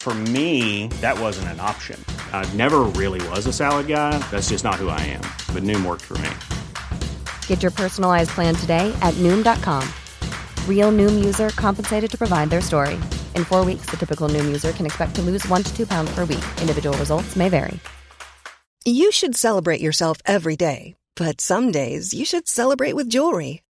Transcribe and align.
For 0.00 0.14
me, 0.14 0.86
that 1.02 1.20
wasn't 1.20 1.48
an 1.48 1.60
option. 1.60 2.02
I 2.32 2.50
never 2.54 2.80
really 2.96 3.20
was 3.28 3.44
a 3.44 3.52
salad 3.52 3.86
guy. 3.86 4.16
That's 4.30 4.48
just 4.48 4.64
not 4.64 4.76
who 4.76 4.88
I 4.88 5.00
am. 5.00 5.20
But 5.54 5.62
Noom 5.62 5.84
worked 5.84 6.06
for 6.06 6.16
me. 6.24 6.30
Get 7.46 7.60
your 7.62 7.70
personalized 7.70 8.30
plan 8.30 8.54
today 8.54 8.90
at 9.02 9.12
Noom.com. 9.18 9.86
Real 10.66 10.90
Noom 10.90 11.22
user 11.22 11.50
compensated 11.50 12.10
to 12.12 12.16
provide 12.16 12.48
their 12.48 12.62
story. 12.62 12.94
In 13.36 13.44
four 13.44 13.62
weeks, 13.62 13.90
the 13.90 13.98
typical 13.98 14.30
Noom 14.30 14.46
user 14.46 14.72
can 14.72 14.86
expect 14.86 15.14
to 15.16 15.22
lose 15.22 15.46
one 15.48 15.62
to 15.64 15.76
two 15.76 15.86
pounds 15.86 16.10
per 16.14 16.24
week. 16.24 16.44
Individual 16.62 16.96
results 16.96 17.36
may 17.36 17.50
vary. 17.50 17.78
You 18.86 19.12
should 19.12 19.36
celebrate 19.36 19.82
yourself 19.82 20.16
every 20.24 20.56
day, 20.56 20.94
but 21.14 21.42
some 21.42 21.70
days 21.70 22.14
you 22.14 22.24
should 22.24 22.48
celebrate 22.48 22.94
with 22.94 23.10
jewelry. 23.10 23.60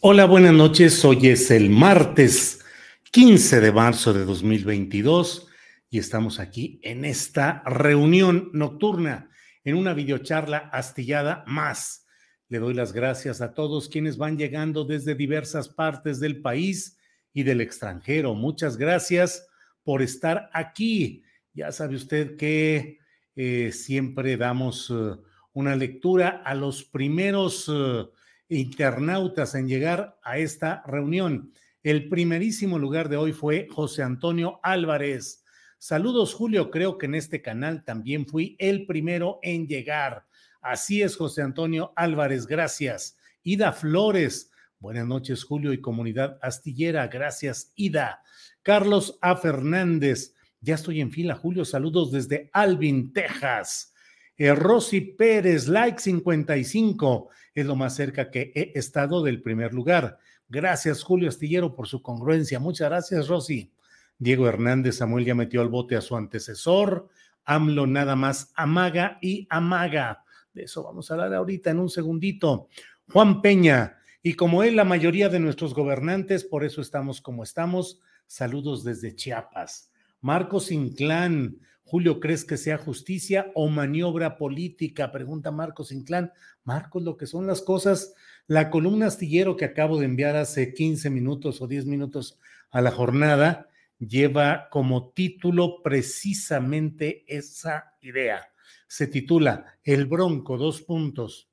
Hola, 0.00 0.24
buenas 0.24 0.54
noches. 0.54 1.04
Hoy 1.04 1.28
es 1.28 1.52
el 1.52 1.70
martes 1.70 2.64
15 3.12 3.60
de 3.60 3.70
marzo 3.70 4.12
de 4.12 4.24
2022 4.24 5.46
y 5.88 6.00
estamos 6.00 6.40
aquí 6.40 6.80
en 6.82 7.04
esta 7.04 7.62
reunión 7.64 8.50
nocturna, 8.52 9.30
en 9.62 9.76
una 9.76 9.94
videocharla 9.94 10.58
astillada 10.72 11.44
más. 11.46 12.06
Le 12.48 12.58
doy 12.58 12.74
las 12.74 12.92
gracias 12.92 13.40
a 13.40 13.54
todos 13.54 13.88
quienes 13.88 14.16
van 14.16 14.36
llegando 14.36 14.84
desde 14.84 15.14
diversas 15.14 15.68
partes 15.68 16.18
del 16.18 16.42
país 16.42 16.98
y 17.32 17.44
del 17.44 17.60
extranjero. 17.60 18.34
Muchas 18.34 18.78
gracias 18.78 19.46
por 19.84 20.02
estar 20.02 20.50
aquí. 20.54 21.22
Ya 21.54 21.70
sabe 21.70 21.94
usted 21.94 22.36
que 22.36 22.98
eh, 23.36 23.70
siempre 23.70 24.36
damos 24.36 24.90
uh, 24.90 25.22
una 25.52 25.76
lectura 25.76 26.42
a 26.44 26.56
los 26.56 26.82
primeros 26.82 27.68
uh, 27.68 28.10
internautas 28.48 29.54
en 29.54 29.68
llegar 29.68 30.18
a 30.22 30.38
esta 30.38 30.82
reunión. 30.86 31.52
El 31.82 32.08
primerísimo 32.08 32.78
lugar 32.78 33.08
de 33.08 33.16
hoy 33.16 33.32
fue 33.32 33.68
José 33.70 34.02
Antonio 34.02 34.60
Álvarez. 34.62 35.44
Saludos, 35.78 36.34
Julio. 36.34 36.70
Creo 36.70 36.98
que 36.98 37.06
en 37.06 37.14
este 37.14 37.40
canal 37.40 37.84
también 37.84 38.26
fui 38.26 38.56
el 38.58 38.84
primero 38.86 39.38
en 39.42 39.66
llegar. 39.68 40.26
Así 40.60 41.02
es, 41.02 41.16
José 41.16 41.42
Antonio 41.42 41.92
Álvarez. 41.94 42.46
Gracias. 42.46 43.16
Ida 43.42 43.72
Flores. 43.72 44.50
Buenas 44.80 45.06
noches, 45.06 45.44
Julio 45.44 45.72
y 45.72 45.80
comunidad 45.80 46.38
astillera. 46.42 47.06
Gracias, 47.08 47.72
Ida. 47.76 48.22
Carlos 48.62 49.18
A. 49.22 49.36
Fernández. 49.36 50.34
Ya 50.60 50.74
estoy 50.74 51.00
en 51.00 51.12
fila, 51.12 51.36
Julio. 51.36 51.64
Saludos 51.64 52.10
desde 52.10 52.50
Alvin, 52.52 53.12
Texas. 53.12 53.94
Eh, 54.38 54.54
Rosy 54.54 55.00
Pérez, 55.00 55.66
like 55.66 55.98
55 55.98 57.28
es 57.54 57.66
lo 57.66 57.74
más 57.74 57.96
cerca 57.96 58.30
que 58.30 58.52
he 58.54 58.78
estado 58.78 59.22
del 59.22 59.42
primer 59.42 59.74
lugar. 59.74 60.18
Gracias, 60.48 61.02
Julio 61.02 61.28
Astillero, 61.28 61.74
por 61.74 61.88
su 61.88 62.00
congruencia. 62.00 62.60
Muchas 62.60 62.88
gracias, 62.88 63.26
Rosy. 63.26 63.72
Diego 64.16 64.48
Hernández 64.48 64.96
Samuel 64.96 65.24
ya 65.24 65.34
metió 65.34 65.60
al 65.60 65.68
bote 65.68 65.96
a 65.96 66.00
su 66.00 66.16
antecesor. 66.16 67.08
AMLO 67.44 67.86
nada 67.86 68.14
más 68.14 68.52
amaga 68.54 69.18
y 69.20 69.46
amaga. 69.50 70.24
De 70.54 70.62
eso 70.64 70.84
vamos 70.84 71.10
a 71.10 71.14
hablar 71.14 71.34
ahorita 71.34 71.70
en 71.70 71.80
un 71.80 71.88
segundito. 71.88 72.68
Juan 73.12 73.42
Peña, 73.42 73.98
y 74.22 74.34
como 74.34 74.62
él, 74.62 74.76
la 74.76 74.84
mayoría 74.84 75.28
de 75.28 75.40
nuestros 75.40 75.74
gobernantes, 75.74 76.44
por 76.44 76.64
eso 76.64 76.80
estamos 76.80 77.20
como 77.20 77.42
estamos. 77.42 78.00
Saludos 78.26 78.84
desde 78.84 79.14
Chiapas. 79.14 79.90
Marcos 80.20 80.70
Inclán, 80.70 81.58
Julio, 81.88 82.20
¿crees 82.20 82.44
que 82.44 82.58
sea 82.58 82.76
justicia 82.76 83.50
o 83.54 83.66
maniobra 83.66 84.36
política? 84.36 85.10
Pregunta 85.10 85.50
Marcos 85.50 85.90
Inclán. 85.90 86.34
Marcos, 86.62 87.02
lo 87.02 87.16
que 87.16 87.26
son 87.26 87.46
las 87.46 87.62
cosas, 87.62 88.12
la 88.46 88.68
columna 88.68 89.06
astillero 89.06 89.56
que 89.56 89.64
acabo 89.64 89.98
de 89.98 90.04
enviar 90.04 90.36
hace 90.36 90.74
15 90.74 91.08
minutos 91.08 91.62
o 91.62 91.66
10 91.66 91.86
minutos 91.86 92.38
a 92.70 92.82
la 92.82 92.90
jornada 92.90 93.70
lleva 93.98 94.68
como 94.70 95.12
título 95.12 95.82
precisamente 95.82 97.24
esa 97.26 97.94
idea. 98.02 98.52
Se 98.86 99.06
titula 99.06 99.78
El 99.82 100.04
Bronco, 100.04 100.58
dos 100.58 100.82
puntos. 100.82 101.48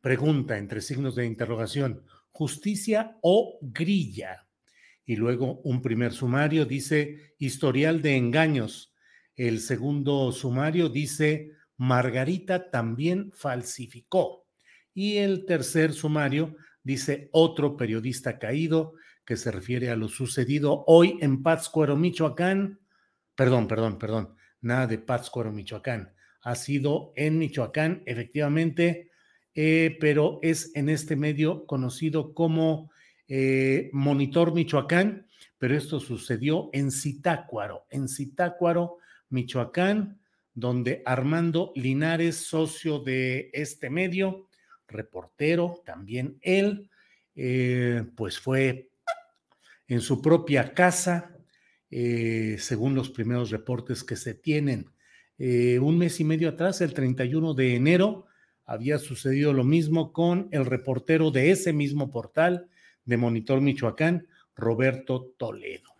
Pregunta 0.00 0.56
entre 0.56 0.80
signos 0.80 1.14
de 1.16 1.26
interrogación, 1.26 2.02
justicia 2.30 3.18
o 3.20 3.58
grilla 3.60 4.45
y 5.06 5.14
luego 5.14 5.60
un 5.62 5.80
primer 5.80 6.12
sumario 6.12 6.66
dice 6.66 7.34
historial 7.38 8.02
de 8.02 8.16
engaños. 8.16 8.92
El 9.36 9.60
segundo 9.60 10.32
sumario 10.32 10.88
dice 10.88 11.52
Margarita 11.76 12.70
también 12.70 13.30
falsificó. 13.32 14.46
Y 14.92 15.18
el 15.18 15.46
tercer 15.46 15.92
sumario 15.92 16.56
dice 16.82 17.28
otro 17.32 17.76
periodista 17.76 18.38
caído 18.38 18.94
que 19.24 19.36
se 19.36 19.50
refiere 19.52 19.90
a 19.90 19.96
lo 19.96 20.08
sucedido 20.08 20.84
hoy 20.86 21.18
en 21.20 21.42
Pátzcuaro, 21.42 21.96
Michoacán. 21.96 22.80
Perdón, 23.34 23.68
perdón, 23.68 23.98
perdón, 23.98 24.34
nada 24.60 24.86
de 24.86 24.98
Pátzcuaro, 24.98 25.52
Michoacán. 25.52 26.14
Ha 26.42 26.54
sido 26.54 27.12
en 27.16 27.38
Michoacán, 27.38 28.02
efectivamente, 28.06 29.10
eh, 29.54 29.96
pero 30.00 30.38
es 30.42 30.74
en 30.74 30.88
este 30.88 31.16
medio 31.16 31.66
conocido 31.66 32.34
como 32.34 32.90
eh, 33.28 33.90
Monitor 33.92 34.54
Michoacán, 34.54 35.26
pero 35.58 35.76
esto 35.76 36.00
sucedió 36.00 36.70
en 36.72 36.90
Zitácuaro, 36.90 37.86
en 37.90 38.08
Zitácuaro, 38.08 38.98
Michoacán, 39.30 40.20
donde 40.54 41.02
Armando 41.04 41.72
Linares, 41.74 42.36
socio 42.36 43.00
de 43.00 43.50
este 43.52 43.90
medio, 43.90 44.48
reportero, 44.86 45.82
también 45.84 46.38
él, 46.40 46.88
eh, 47.34 48.04
pues 48.16 48.38
fue 48.38 48.90
en 49.88 50.00
su 50.00 50.22
propia 50.22 50.72
casa, 50.72 51.36
eh, 51.90 52.56
según 52.58 52.94
los 52.94 53.10
primeros 53.10 53.50
reportes 53.50 54.04
que 54.04 54.16
se 54.16 54.34
tienen. 54.34 54.90
un 55.38 55.98
mes 55.98 56.18
y 56.20 56.24
medio 56.24 56.48
atrás, 56.48 56.80
el 56.80 56.94
31 56.94 57.52
de 57.52 57.76
enero, 57.76 58.26
había 58.64 58.98
sucedido 58.98 59.52
lo 59.52 59.64
mismo 59.64 60.12
con 60.12 60.48
el 60.50 60.64
reportero 60.64 61.30
de 61.30 61.50
ese 61.50 61.74
mismo 61.74 62.10
portal, 62.10 62.68
de 63.06 63.16
Monitor 63.16 63.60
Michoacán, 63.60 64.26
Roberto 64.54 65.32
Toledo. 65.38 65.96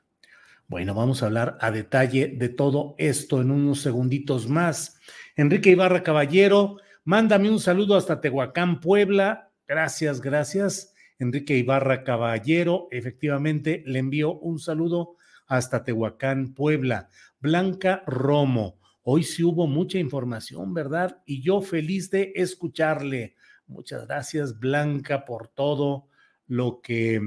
Bueno, 0.68 0.94
vamos 0.94 1.22
a 1.22 1.26
hablar 1.26 1.56
a 1.60 1.70
detalle 1.70 2.28
de 2.28 2.48
todo 2.48 2.96
esto 2.98 3.40
en 3.40 3.52
unos 3.52 3.80
segunditos 3.80 4.48
más. 4.48 4.98
Enrique 5.36 5.70
Ibarra 5.70 6.02
Caballero, 6.02 6.78
mándame 7.04 7.50
un 7.50 7.60
saludo 7.60 7.96
hasta 7.96 8.20
Tehuacán, 8.20 8.80
Puebla. 8.80 9.52
Gracias, 9.68 10.20
gracias. 10.20 10.92
Enrique 11.18 11.56
Ibarra 11.56 12.02
Caballero, 12.02 12.88
efectivamente, 12.90 13.82
le 13.86 14.00
envío 14.00 14.32
un 14.32 14.58
saludo 14.58 15.16
hasta 15.46 15.84
Tehuacán, 15.84 16.52
Puebla. 16.52 17.08
Blanca 17.38 18.02
Romo, 18.06 18.80
hoy 19.02 19.22
sí 19.22 19.44
hubo 19.44 19.68
mucha 19.68 19.98
información, 19.98 20.74
¿verdad? 20.74 21.22
Y 21.26 21.42
yo 21.42 21.62
feliz 21.62 22.10
de 22.10 22.32
escucharle. 22.34 23.36
Muchas 23.68 24.06
gracias, 24.06 24.58
Blanca, 24.58 25.24
por 25.24 25.46
todo 25.46 26.08
lo 26.46 26.80
que, 26.80 27.20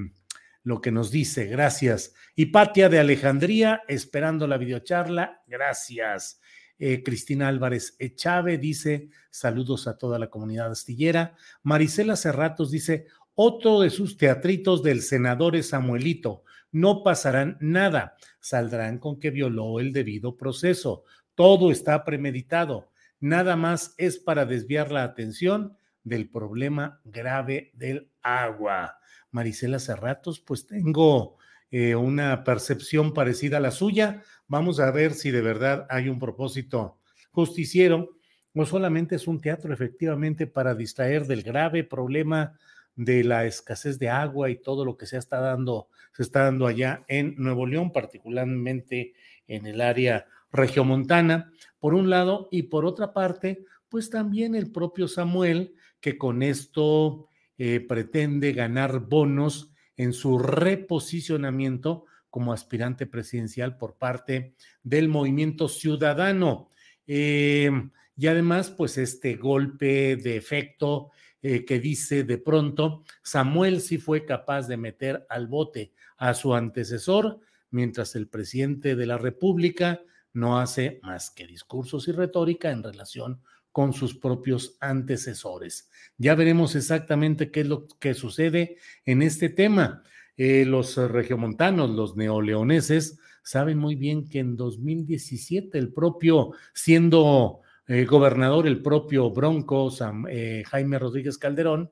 lo 0.63 0.81
que 0.81 0.91
nos 0.91 1.11
dice. 1.11 1.45
Gracias. 1.45 2.13
Hipatia 2.35 2.89
de 2.89 2.99
Alejandría, 2.99 3.83
esperando 3.87 4.47
la 4.47 4.57
videocharla. 4.57 5.41
Gracias. 5.47 6.41
Eh, 6.81 7.03
Cristina 7.03 7.49
Álvarez 7.49 7.97
Echave 7.99 8.57
dice 8.57 9.09
saludos 9.29 9.85
a 9.87 9.97
toda 9.97 10.17
la 10.17 10.29
comunidad 10.29 10.71
astillera. 10.71 11.35
Marisela 11.61 12.15
Cerratos 12.15 12.71
dice 12.71 13.07
otro 13.35 13.81
de 13.81 13.89
sus 13.89 14.17
teatritos 14.17 14.81
del 14.81 15.01
senador 15.01 15.61
Samuelito. 15.61 16.43
No 16.71 17.03
pasarán 17.03 17.57
nada. 17.59 18.15
Saldrán 18.39 18.99
con 18.99 19.19
que 19.19 19.29
violó 19.29 19.79
el 19.79 19.91
debido 19.91 20.37
proceso. 20.37 21.03
Todo 21.35 21.71
está 21.71 22.05
premeditado. 22.05 22.89
nada 23.21 23.57
más 23.57 23.95
es 23.97 24.17
para 24.17 24.45
desviar 24.45 24.93
la 24.93 25.03
atención 25.03 25.75
del 26.09 26.29
problema 26.29 26.99
grave 27.05 27.71
del 27.73 28.11
agua. 28.21 28.97
Marisela 29.31 29.79
Cerratos, 29.79 30.39
pues 30.39 30.67
tengo 30.67 31.37
eh, 31.71 31.95
una 31.95 32.43
percepción 32.43 33.13
parecida 33.13 33.57
a 33.57 33.61
la 33.61 33.71
suya. 33.71 34.23
Vamos 34.47 34.79
a 34.79 34.91
ver 34.91 35.13
si 35.13 35.31
de 35.31 35.41
verdad 35.41 35.85
hay 35.89 36.09
un 36.09 36.19
propósito 36.19 36.97
justiciero 37.31 38.09
o 38.53 38.65
solamente 38.65 39.15
es 39.15 39.27
un 39.27 39.39
teatro 39.39 39.73
efectivamente 39.73 40.45
para 40.45 40.75
distraer 40.75 41.25
del 41.27 41.43
grave 41.43 41.83
problema 41.83 42.57
de 42.95 43.23
la 43.23 43.45
escasez 43.45 43.97
de 43.99 44.09
agua 44.09 44.49
y 44.49 44.57
todo 44.57 44.83
lo 44.83 44.97
que 44.97 45.05
se 45.05 45.17
está 45.17 45.39
dando, 45.39 45.87
se 46.11 46.23
está 46.23 46.43
dando 46.43 46.67
allá 46.67 47.05
en 47.07 47.35
Nuevo 47.37 47.65
León, 47.65 47.93
particularmente 47.93 49.13
en 49.47 49.65
el 49.65 49.79
área 49.79 50.25
regiomontana, 50.51 51.53
por 51.79 51.93
un 51.93 52.09
lado, 52.09 52.49
y 52.51 52.63
por 52.63 52.85
otra 52.85 53.13
parte, 53.13 53.63
pues 53.87 54.09
también 54.09 54.55
el 54.55 54.71
propio 54.71 55.07
Samuel, 55.07 55.75
que 56.01 56.17
con 56.17 56.43
esto 56.43 57.27
eh, 57.57 57.79
pretende 57.81 58.53
ganar 58.53 58.99
bonos 59.01 59.71
en 59.97 60.13
su 60.13 60.39
reposicionamiento 60.39 62.05
como 62.29 62.53
aspirante 62.53 63.05
presidencial 63.05 63.77
por 63.77 63.97
parte 63.97 64.53
del 64.83 65.09
movimiento 65.09 65.67
ciudadano. 65.67 66.69
Eh, 67.05 67.71
y 68.15 68.27
además, 68.27 68.69
pues 68.69 68.97
este 68.97 69.35
golpe 69.35 70.15
de 70.15 70.37
efecto 70.37 71.11
eh, 71.41 71.65
que 71.65 71.79
dice 71.79 72.23
de 72.23 72.37
pronto, 72.37 73.03
Samuel 73.23 73.81
sí 73.81 73.97
fue 73.97 74.25
capaz 74.25 74.67
de 74.67 74.77
meter 74.77 75.25
al 75.29 75.47
bote 75.47 75.93
a 76.17 76.33
su 76.33 76.53
antecesor, 76.53 77.39
mientras 77.71 78.15
el 78.15 78.27
presidente 78.27 78.95
de 78.95 79.05
la 79.05 79.17
República 79.17 80.01
no 80.33 80.59
hace 80.59 80.99
más 81.01 81.31
que 81.31 81.47
discursos 81.47 82.07
y 82.07 82.11
retórica 82.11 82.71
en 82.71 82.83
relación 82.83 83.41
con 83.79 83.93
sus 83.93 84.13
propios 84.13 84.75
antecesores. 84.81 85.89
Ya 86.17 86.35
veremos 86.35 86.75
exactamente 86.75 87.49
qué 87.49 87.61
es 87.61 87.67
lo 87.67 87.87
que 87.87 88.13
sucede 88.13 88.75
en 89.05 89.21
este 89.21 89.47
tema. 89.47 90.03
Eh, 90.35 90.65
los 90.65 90.97
regiomontanos, 90.97 91.89
los 91.89 92.17
neoleoneses, 92.17 93.19
saben 93.41 93.77
muy 93.77 93.95
bien 93.95 94.27
que 94.27 94.39
en 94.39 94.57
2017 94.57 95.77
el 95.77 95.93
propio, 95.93 96.51
siendo 96.73 97.61
eh, 97.87 98.03
gobernador, 98.03 98.67
el 98.67 98.81
propio 98.81 99.31
Bronco, 99.31 99.89
eh, 100.27 100.65
Jaime 100.67 100.99
Rodríguez 100.99 101.37
Calderón, 101.37 101.89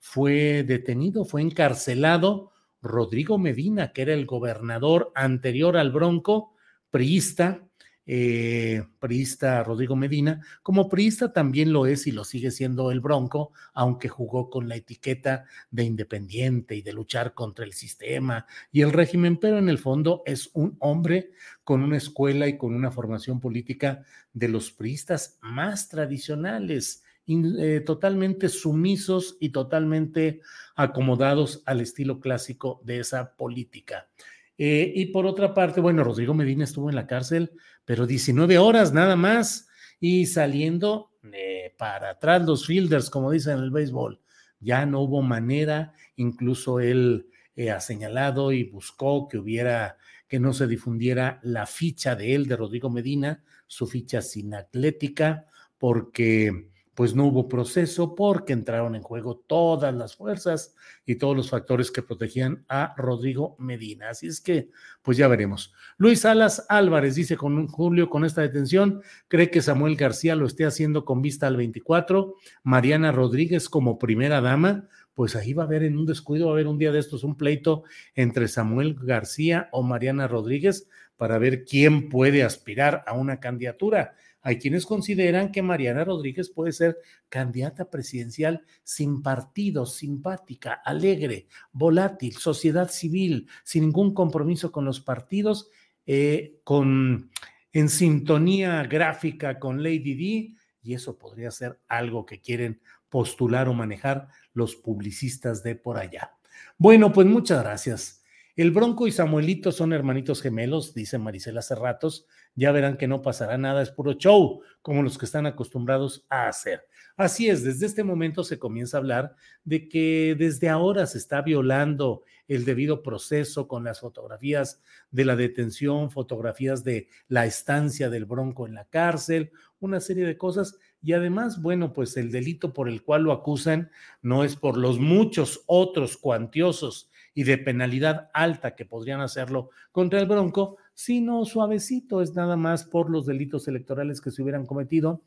fue 0.00 0.64
detenido, 0.64 1.24
fue 1.24 1.42
encarcelado. 1.42 2.50
Rodrigo 2.82 3.38
Medina, 3.38 3.92
que 3.92 4.02
era 4.02 4.12
el 4.12 4.26
gobernador 4.26 5.12
anterior 5.14 5.76
al 5.76 5.92
Bronco, 5.92 6.56
priista, 6.90 7.67
eh, 8.10 8.86
priista 8.98 9.62
Rodrigo 9.62 9.94
Medina, 9.94 10.40
como 10.62 10.88
priista 10.88 11.30
también 11.30 11.74
lo 11.74 11.84
es 11.84 12.06
y 12.06 12.10
lo 12.10 12.24
sigue 12.24 12.50
siendo 12.50 12.90
el 12.90 13.00
Bronco, 13.00 13.52
aunque 13.74 14.08
jugó 14.08 14.48
con 14.48 14.66
la 14.66 14.76
etiqueta 14.76 15.44
de 15.70 15.84
independiente 15.84 16.74
y 16.74 16.80
de 16.80 16.94
luchar 16.94 17.34
contra 17.34 17.66
el 17.66 17.74
sistema 17.74 18.46
y 18.72 18.80
el 18.80 18.94
régimen, 18.94 19.36
pero 19.36 19.58
en 19.58 19.68
el 19.68 19.76
fondo 19.76 20.22
es 20.24 20.48
un 20.54 20.76
hombre 20.78 21.32
con 21.64 21.82
una 21.82 21.98
escuela 21.98 22.48
y 22.48 22.56
con 22.56 22.74
una 22.74 22.90
formación 22.90 23.40
política 23.40 24.06
de 24.32 24.48
los 24.48 24.72
priistas 24.72 25.38
más 25.42 25.90
tradicionales. 25.90 27.04
Eh, 27.30 27.82
totalmente 27.84 28.48
sumisos 28.48 29.36
y 29.38 29.50
totalmente 29.50 30.40
acomodados 30.74 31.62
al 31.66 31.82
estilo 31.82 32.20
clásico 32.20 32.80
de 32.86 33.00
esa 33.00 33.36
política. 33.36 34.08
Eh, 34.56 34.92
y 34.94 35.06
por 35.06 35.24
otra 35.24 35.54
parte, 35.54 35.80
bueno, 35.80 36.02
Rodrigo 36.02 36.34
Medina 36.34 36.64
estuvo 36.64 36.88
en 36.88 36.96
la 36.96 37.06
cárcel, 37.06 37.52
pero 37.88 38.06
19 38.06 38.58
horas 38.58 38.92
nada 38.92 39.16
más 39.16 39.66
y 39.98 40.26
saliendo 40.26 41.10
eh, 41.32 41.74
para 41.78 42.10
atrás 42.10 42.44
los 42.44 42.66
fielders, 42.66 43.08
como 43.08 43.30
dicen 43.30 43.56
en 43.56 43.64
el 43.64 43.70
béisbol. 43.70 44.20
Ya 44.60 44.84
no 44.84 45.00
hubo 45.00 45.22
manera, 45.22 45.94
incluso 46.14 46.80
él 46.80 47.30
eh, 47.56 47.70
ha 47.70 47.80
señalado 47.80 48.52
y 48.52 48.64
buscó 48.64 49.26
que 49.26 49.38
hubiera, 49.38 49.96
que 50.28 50.38
no 50.38 50.52
se 50.52 50.66
difundiera 50.66 51.40
la 51.42 51.64
ficha 51.64 52.14
de 52.14 52.34
él, 52.34 52.46
de 52.46 52.56
Rodrigo 52.56 52.90
Medina, 52.90 53.42
su 53.66 53.86
ficha 53.86 54.20
sin 54.20 54.52
atlética, 54.52 55.46
porque 55.78 56.68
pues 56.98 57.14
no 57.14 57.26
hubo 57.26 57.48
proceso 57.48 58.16
porque 58.16 58.52
entraron 58.52 58.96
en 58.96 59.02
juego 59.02 59.36
todas 59.46 59.94
las 59.94 60.16
fuerzas 60.16 60.74
y 61.06 61.14
todos 61.14 61.36
los 61.36 61.48
factores 61.48 61.92
que 61.92 62.02
protegían 62.02 62.64
a 62.68 62.92
Rodrigo 62.96 63.54
Medina. 63.60 64.08
Así 64.08 64.26
es 64.26 64.40
que, 64.40 64.70
pues 65.00 65.16
ya 65.16 65.28
veremos. 65.28 65.72
Luis 65.96 66.22
Salas 66.22 66.66
Álvarez 66.68 67.14
dice 67.14 67.36
con 67.36 67.68
Julio, 67.68 68.10
con 68.10 68.24
esta 68.24 68.40
detención, 68.40 69.00
cree 69.28 69.48
que 69.48 69.62
Samuel 69.62 69.94
García 69.94 70.34
lo 70.34 70.44
esté 70.44 70.66
haciendo 70.66 71.04
con 71.04 71.22
vista 71.22 71.46
al 71.46 71.56
24, 71.56 72.34
Mariana 72.64 73.12
Rodríguez 73.12 73.68
como 73.68 74.00
primera 74.00 74.40
dama, 74.40 74.88
pues 75.14 75.36
ahí 75.36 75.52
va 75.52 75.62
a 75.62 75.66
haber 75.66 75.84
en 75.84 75.98
un 75.98 76.04
descuido, 76.04 76.46
va 76.46 76.50
a 76.50 76.54
haber 76.54 76.66
un 76.66 76.78
día 76.78 76.90
de 76.90 76.98
estos 76.98 77.22
un 77.22 77.36
pleito 77.36 77.84
entre 78.16 78.48
Samuel 78.48 78.96
García 79.00 79.68
o 79.70 79.84
Mariana 79.84 80.26
Rodríguez 80.26 80.88
para 81.16 81.38
ver 81.38 81.64
quién 81.64 82.08
puede 82.08 82.42
aspirar 82.42 83.04
a 83.06 83.12
una 83.12 83.38
candidatura. 83.38 84.14
Hay 84.40 84.58
quienes 84.58 84.86
consideran 84.86 85.50
que 85.50 85.62
Mariana 85.62 86.04
Rodríguez 86.04 86.50
puede 86.50 86.72
ser 86.72 86.98
candidata 87.28 87.90
presidencial 87.90 88.64
sin 88.82 89.22
partido, 89.22 89.84
simpática, 89.84 90.74
alegre, 90.84 91.48
volátil, 91.72 92.34
sociedad 92.34 92.90
civil, 92.90 93.48
sin 93.64 93.84
ningún 93.84 94.14
compromiso 94.14 94.70
con 94.70 94.84
los 94.84 95.00
partidos, 95.00 95.70
eh, 96.06 96.60
con, 96.64 97.30
en 97.72 97.88
sintonía 97.88 98.82
gráfica 98.84 99.58
con 99.58 99.82
Lady 99.82 100.14
D, 100.14 100.54
y 100.82 100.94
eso 100.94 101.18
podría 101.18 101.50
ser 101.50 101.80
algo 101.88 102.24
que 102.24 102.40
quieren 102.40 102.80
postular 103.08 103.68
o 103.68 103.74
manejar 103.74 104.28
los 104.52 104.76
publicistas 104.76 105.62
de 105.62 105.74
por 105.74 105.98
allá. 105.98 106.32
Bueno, 106.76 107.12
pues 107.12 107.26
muchas 107.26 107.62
gracias. 107.62 108.17
El 108.58 108.72
Bronco 108.72 109.06
y 109.06 109.12
Samuelito 109.12 109.70
son 109.70 109.92
hermanitos 109.92 110.42
gemelos, 110.42 110.92
dice 110.92 111.16
Marisela 111.16 111.60
hace 111.60 111.76
ratos. 111.76 112.26
Ya 112.56 112.72
verán 112.72 112.96
que 112.96 113.06
no 113.06 113.22
pasará 113.22 113.56
nada, 113.56 113.82
es 113.82 113.92
puro 113.92 114.14
show, 114.14 114.62
como 114.82 115.04
los 115.04 115.16
que 115.16 115.26
están 115.26 115.46
acostumbrados 115.46 116.26
a 116.28 116.48
hacer. 116.48 116.82
Así 117.16 117.48
es, 117.48 117.62
desde 117.62 117.86
este 117.86 118.02
momento 118.02 118.42
se 118.42 118.58
comienza 118.58 118.96
a 118.96 118.98
hablar 118.98 119.36
de 119.62 119.88
que 119.88 120.34
desde 120.36 120.68
ahora 120.68 121.06
se 121.06 121.18
está 121.18 121.40
violando 121.40 122.24
el 122.48 122.64
debido 122.64 123.04
proceso 123.04 123.68
con 123.68 123.84
las 123.84 124.00
fotografías 124.00 124.82
de 125.12 125.24
la 125.24 125.36
detención, 125.36 126.10
fotografías 126.10 126.82
de 126.82 127.06
la 127.28 127.46
estancia 127.46 128.10
del 128.10 128.24
Bronco 128.24 128.66
en 128.66 128.74
la 128.74 128.86
cárcel, 128.86 129.52
una 129.78 130.00
serie 130.00 130.26
de 130.26 130.36
cosas. 130.36 130.80
Y 131.00 131.12
además, 131.12 131.62
bueno, 131.62 131.92
pues 131.92 132.16
el 132.16 132.32
delito 132.32 132.72
por 132.72 132.88
el 132.88 133.04
cual 133.04 133.22
lo 133.22 133.30
acusan 133.30 133.92
no 134.20 134.42
es 134.42 134.56
por 134.56 134.76
los 134.76 134.98
muchos 134.98 135.62
otros 135.66 136.16
cuantiosos 136.16 137.08
y 137.38 137.44
de 137.44 137.56
penalidad 137.56 138.30
alta 138.34 138.74
que 138.74 138.84
podrían 138.84 139.20
hacerlo 139.20 139.70
contra 139.92 140.18
el 140.18 140.26
Bronco, 140.26 140.76
sino 140.92 141.44
suavecito, 141.44 142.20
es 142.20 142.34
nada 142.34 142.56
más 142.56 142.82
por 142.82 143.10
los 143.10 143.26
delitos 143.26 143.68
electorales 143.68 144.20
que 144.20 144.32
se 144.32 144.42
hubieran 144.42 144.66
cometido 144.66 145.22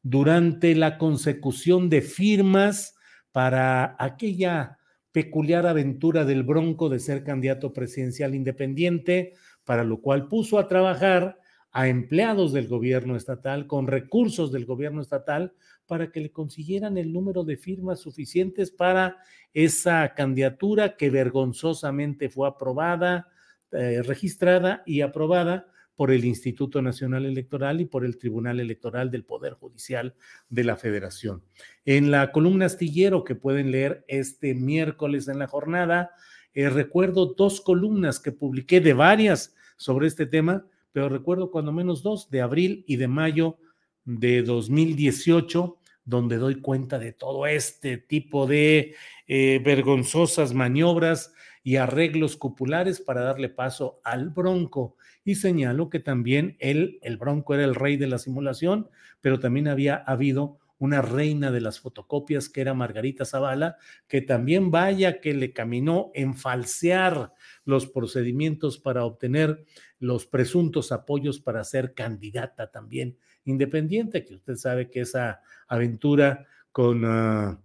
durante 0.00 0.76
la 0.76 0.96
consecución 0.96 1.90
de 1.90 2.02
firmas 2.02 2.94
para 3.32 3.96
aquella 3.98 4.78
peculiar 5.10 5.66
aventura 5.66 6.24
del 6.24 6.44
Bronco 6.44 6.88
de 6.88 7.00
ser 7.00 7.24
candidato 7.24 7.72
presidencial 7.72 8.36
independiente, 8.36 9.32
para 9.64 9.82
lo 9.82 10.00
cual 10.00 10.28
puso 10.28 10.60
a 10.60 10.68
trabajar 10.68 11.40
a 11.72 11.88
empleados 11.88 12.52
del 12.52 12.68
gobierno 12.68 13.16
estatal 13.16 13.66
con 13.66 13.88
recursos 13.88 14.52
del 14.52 14.66
gobierno 14.66 15.02
estatal 15.02 15.52
para 15.86 16.10
que 16.10 16.20
le 16.20 16.30
consiguieran 16.30 16.98
el 16.98 17.12
número 17.12 17.44
de 17.44 17.56
firmas 17.56 18.00
suficientes 18.00 18.70
para 18.70 19.18
esa 19.54 20.14
candidatura 20.14 20.96
que 20.96 21.10
vergonzosamente 21.10 22.28
fue 22.28 22.48
aprobada, 22.48 23.28
eh, 23.72 24.02
registrada 24.02 24.82
y 24.86 25.00
aprobada 25.00 25.66
por 25.96 26.10
el 26.10 26.24
Instituto 26.24 26.82
Nacional 26.82 27.24
Electoral 27.24 27.80
y 27.80 27.86
por 27.86 28.04
el 28.04 28.18
Tribunal 28.18 28.60
Electoral 28.60 29.10
del 29.10 29.24
Poder 29.24 29.54
Judicial 29.54 30.14
de 30.50 30.64
la 30.64 30.76
Federación. 30.76 31.42
En 31.84 32.10
la 32.10 32.32
columna 32.32 32.66
astillero 32.66 33.24
que 33.24 33.34
pueden 33.34 33.70
leer 33.70 34.04
este 34.06 34.54
miércoles 34.54 35.26
en 35.28 35.38
la 35.38 35.46
jornada, 35.46 36.10
eh, 36.52 36.68
recuerdo 36.68 37.34
dos 37.34 37.60
columnas 37.60 38.20
que 38.20 38.32
publiqué 38.32 38.80
de 38.80 38.92
varias 38.92 39.54
sobre 39.76 40.06
este 40.06 40.26
tema, 40.26 40.66
pero 40.92 41.08
recuerdo 41.08 41.50
cuando 41.50 41.72
menos 41.72 42.02
dos, 42.02 42.30
de 42.30 42.42
abril 42.42 42.84
y 42.86 42.96
de 42.96 43.08
mayo 43.08 43.58
de 44.06 44.42
2018, 44.42 45.78
donde 46.04 46.38
doy 46.38 46.60
cuenta 46.60 46.98
de 46.98 47.12
todo 47.12 47.46
este 47.46 47.98
tipo 47.98 48.46
de 48.46 48.94
eh, 49.26 49.60
vergonzosas 49.62 50.54
maniobras 50.54 51.34
y 51.62 51.76
arreglos 51.76 52.36
cupulares 52.36 53.00
para 53.00 53.22
darle 53.22 53.48
paso 53.48 54.00
al 54.04 54.30
Bronco. 54.30 54.96
Y 55.24 55.34
señalo 55.34 55.90
que 55.90 55.98
también 55.98 56.56
él, 56.60 57.00
el 57.02 57.16
Bronco 57.16 57.54
era 57.54 57.64
el 57.64 57.74
rey 57.74 57.96
de 57.96 58.06
la 58.06 58.18
simulación, 58.18 58.88
pero 59.20 59.40
también 59.40 59.66
había 59.66 59.96
habido 59.96 60.58
una 60.78 61.02
reina 61.02 61.50
de 61.50 61.60
las 61.60 61.80
fotocopias 61.80 62.48
que 62.48 62.60
era 62.60 62.74
Margarita 62.74 63.24
Zavala, 63.24 63.78
que 64.06 64.20
también 64.20 64.70
vaya 64.70 65.20
que 65.20 65.34
le 65.34 65.52
caminó 65.52 66.12
en 66.14 66.36
falsear 66.36 67.32
los 67.64 67.86
procedimientos 67.86 68.78
para 68.78 69.04
obtener 69.04 69.64
los 69.98 70.26
presuntos 70.26 70.92
apoyos 70.92 71.40
para 71.40 71.64
ser 71.64 71.94
candidata 71.94 72.70
también 72.70 73.18
independiente, 73.46 74.24
que 74.24 74.34
usted 74.34 74.56
sabe 74.56 74.90
que 74.90 75.00
esa 75.00 75.40
aventura 75.66 76.46
con 76.70 77.04
uh, 77.04 77.58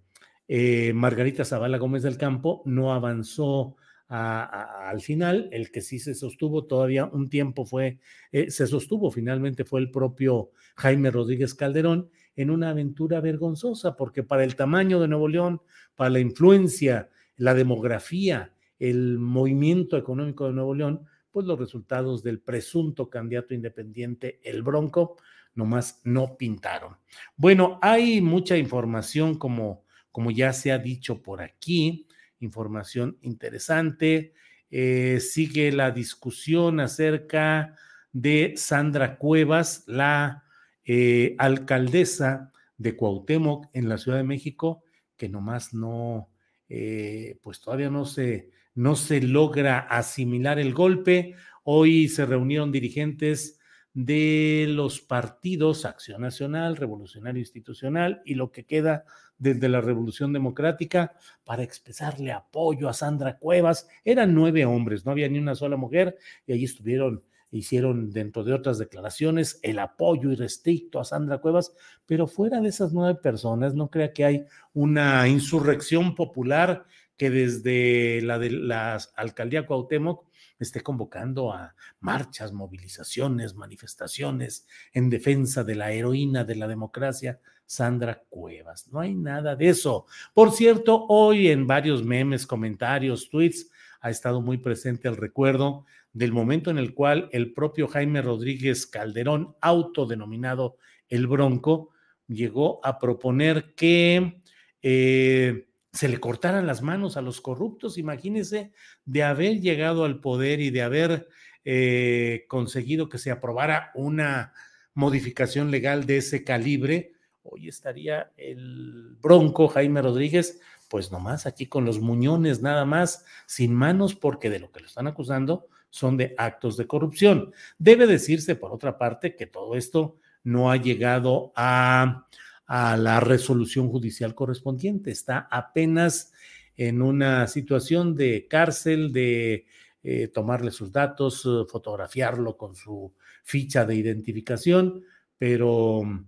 eh, 0.47 0.93
Margarita 0.93 1.43
Zavala 1.43 1.77
Gómez 1.77 2.03
del 2.03 2.17
Campo 2.17 2.63
no 2.65 2.93
avanzó 2.93 3.75
al 4.13 4.99
final, 4.99 5.47
el 5.53 5.71
que 5.71 5.79
sí 5.79 5.97
se 5.97 6.13
sostuvo 6.13 6.65
todavía 6.65 7.05
un 7.05 7.29
tiempo 7.29 7.65
fue, 7.65 7.99
eh, 8.33 8.51
se 8.51 8.67
sostuvo 8.67 9.09
finalmente 9.09 9.63
fue 9.63 9.79
el 9.79 9.89
propio 9.89 10.51
Jaime 10.75 11.11
Rodríguez 11.11 11.53
Calderón 11.53 12.09
en 12.35 12.49
una 12.49 12.71
aventura 12.71 13.21
vergonzosa, 13.21 13.95
porque 13.95 14.21
para 14.21 14.43
el 14.43 14.57
tamaño 14.57 14.99
de 14.99 15.07
Nuevo 15.07 15.29
León, 15.29 15.61
para 15.95 16.09
la 16.09 16.19
influencia, 16.19 17.09
la 17.37 17.53
demografía, 17.53 18.53
el 18.79 19.17
movimiento 19.17 19.95
económico 19.95 20.45
de 20.45 20.53
Nuevo 20.53 20.75
León, 20.75 21.05
pues 21.31 21.45
los 21.45 21.57
resultados 21.57 22.21
del 22.21 22.41
presunto 22.41 23.09
candidato 23.09 23.53
independiente, 23.53 24.41
el 24.43 24.61
Bronco, 24.61 25.15
nomás 25.53 26.01
no 26.03 26.37
pintaron. 26.37 26.97
Bueno, 27.35 27.79
hay 27.81 28.21
mucha 28.21 28.57
información 28.57 29.37
como, 29.37 29.83
como 30.11 30.31
ya 30.31 30.53
se 30.53 30.71
ha 30.71 30.77
dicho 30.77 31.21
por 31.21 31.41
aquí 31.41 32.07
información 32.41 33.17
interesante. 33.21 34.33
Eh, 34.69 35.19
sigue 35.19 35.71
la 35.71 35.91
discusión 35.91 36.79
acerca 36.79 37.75
de 38.11 38.53
Sandra 38.57 39.17
Cuevas, 39.17 39.83
la 39.87 40.43
eh, 40.83 41.35
alcaldesa 41.37 42.51
de 42.77 42.95
Cuauhtémoc 42.95 43.67
en 43.73 43.87
la 43.87 43.97
Ciudad 43.97 44.17
de 44.17 44.23
México, 44.23 44.83
que 45.15 45.29
nomás 45.29 45.73
no, 45.73 46.29
eh, 46.67 47.37
pues 47.41 47.61
todavía 47.61 47.89
no 47.89 48.05
se, 48.05 48.49
no 48.73 48.95
se 48.95 49.21
logra 49.21 49.79
asimilar 49.79 50.59
el 50.59 50.73
golpe. 50.73 51.35
Hoy 51.63 52.07
se 52.07 52.25
reunieron 52.25 52.71
dirigentes 52.71 53.59
de 53.93 54.65
los 54.69 55.01
partidos 55.01 55.85
Acción 55.85 56.21
Nacional, 56.21 56.77
Revolucionario 56.77 57.39
Institucional 57.39 58.21
y 58.25 58.35
lo 58.35 58.51
que 58.51 58.65
queda 58.65 59.05
desde 59.37 59.69
la 59.69 59.81
Revolución 59.81 60.31
Democrática 60.33 61.13
para 61.43 61.63
expresarle 61.63 62.31
apoyo 62.31 62.87
a 62.87 62.93
Sandra 62.93 63.37
Cuevas. 63.37 63.87
Eran 64.05 64.33
nueve 64.33 64.65
hombres, 64.65 65.05
no 65.05 65.11
había 65.11 65.27
ni 65.27 65.39
una 65.39 65.55
sola 65.55 65.75
mujer 65.75 66.17
y 66.45 66.53
allí 66.53 66.65
estuvieron, 66.65 67.23
hicieron 67.49 68.11
dentro 68.11 68.43
de 68.43 68.53
otras 68.53 68.77
declaraciones 68.77 69.59
el 69.61 69.79
apoyo 69.79 70.31
irrestricto 70.31 70.99
a 70.99 71.05
Sandra 71.05 71.39
Cuevas, 71.39 71.73
pero 72.05 72.27
fuera 72.27 72.61
de 72.61 72.69
esas 72.69 72.93
nueve 72.93 73.19
personas, 73.21 73.73
no 73.73 73.89
crea 73.89 74.13
que 74.13 74.23
hay 74.23 74.45
una 74.73 75.27
insurrección 75.27 76.15
popular 76.15 76.85
que 77.17 77.29
desde 77.29 78.21
la 78.21 78.39
de 78.39 78.51
la 78.51 78.99
alcaldía 79.15 79.65
Cuauhtémoc 79.65 80.30
esté 80.63 80.81
convocando 80.81 81.51
a 81.51 81.75
marchas, 81.99 82.53
movilizaciones, 82.53 83.55
manifestaciones 83.55 84.67
en 84.93 85.09
defensa 85.09 85.63
de 85.63 85.75
la 85.75 85.91
heroína 85.91 86.43
de 86.43 86.55
la 86.55 86.67
democracia, 86.67 87.39
Sandra 87.65 88.23
Cuevas. 88.29 88.87
No 88.91 88.99
hay 88.99 89.15
nada 89.15 89.55
de 89.55 89.69
eso. 89.69 90.05
Por 90.33 90.51
cierto, 90.51 91.05
hoy 91.07 91.47
en 91.47 91.67
varios 91.67 92.03
memes, 92.03 92.45
comentarios, 92.45 93.29
tweets, 93.29 93.69
ha 94.01 94.09
estado 94.09 94.41
muy 94.41 94.57
presente 94.57 95.07
el 95.07 95.15
recuerdo 95.15 95.85
del 96.13 96.33
momento 96.33 96.69
en 96.69 96.77
el 96.77 96.93
cual 96.93 97.29
el 97.31 97.53
propio 97.53 97.87
Jaime 97.87 98.21
Rodríguez 98.21 98.85
Calderón, 98.87 99.55
autodenominado 99.61 100.77
el 101.07 101.27
Bronco, 101.27 101.91
llegó 102.27 102.85
a 102.85 102.99
proponer 102.99 103.73
que 103.75 104.41
eh, 104.81 105.67
se 105.91 106.07
le 106.07 106.19
cortaran 106.19 106.67
las 106.67 106.81
manos 106.81 107.17
a 107.17 107.21
los 107.21 107.41
corruptos. 107.41 107.97
Imagínense 107.97 108.71
de 109.05 109.23
haber 109.23 109.59
llegado 109.59 110.05
al 110.05 110.19
poder 110.19 110.61
y 110.61 110.69
de 110.69 110.81
haber 110.81 111.27
eh, 111.65 112.45
conseguido 112.47 113.09
que 113.09 113.17
se 113.17 113.31
aprobara 113.31 113.91
una 113.93 114.53
modificación 114.93 115.71
legal 115.71 116.05
de 116.05 116.17
ese 116.17 116.43
calibre. 116.43 117.13
Hoy 117.43 117.67
estaría 117.67 118.31
el 118.37 119.17
bronco 119.21 119.67
Jaime 119.67 120.01
Rodríguez, 120.01 120.59
pues 120.89 121.11
nomás 121.11 121.45
aquí 121.45 121.67
con 121.67 121.85
los 121.85 121.99
muñones 121.99 122.61
nada 122.61 122.85
más, 122.85 123.25
sin 123.45 123.73
manos, 123.73 124.15
porque 124.15 124.49
de 124.49 124.59
lo 124.59 124.71
que 124.71 124.81
lo 124.81 124.87
están 124.87 125.07
acusando 125.07 125.67
son 125.89 126.17
de 126.17 126.35
actos 126.37 126.77
de 126.77 126.87
corrupción. 126.87 127.53
Debe 127.77 128.07
decirse, 128.07 128.55
por 128.55 128.71
otra 128.71 128.97
parte, 128.97 129.35
que 129.35 129.45
todo 129.45 129.75
esto 129.75 130.17
no 130.43 130.71
ha 130.71 130.77
llegado 130.77 131.51
a 131.55 132.27
a 132.73 132.95
la 132.95 133.19
resolución 133.19 133.89
judicial 133.89 134.33
correspondiente. 134.33 135.11
Está 135.11 135.39
apenas 135.51 136.31
en 136.77 137.01
una 137.01 137.45
situación 137.47 138.15
de 138.15 138.47
cárcel, 138.49 139.11
de 139.11 139.65
eh, 140.01 140.29
tomarle 140.29 140.71
sus 140.71 140.89
datos, 140.89 141.45
eh, 141.45 141.65
fotografiarlo 141.69 142.55
con 142.55 142.73
su 142.73 143.13
ficha 143.43 143.83
de 143.83 143.95
identificación, 143.95 145.03
pero 145.37 146.01
mm, 146.05 146.25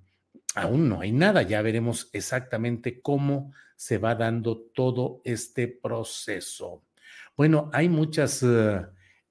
aún 0.56 0.90
no 0.90 1.00
hay 1.00 1.14
nada. 1.14 1.44
Ya 1.44 1.62
veremos 1.62 2.10
exactamente 2.12 3.00
cómo 3.00 3.54
se 3.78 3.98
va 3.98 4.14
dando 4.14 4.58
todo 4.76 5.22
este 5.24 5.70
proceso. 5.70 6.84
Bueno, 7.38 7.70
hay 7.72 7.88
muchas, 7.88 8.46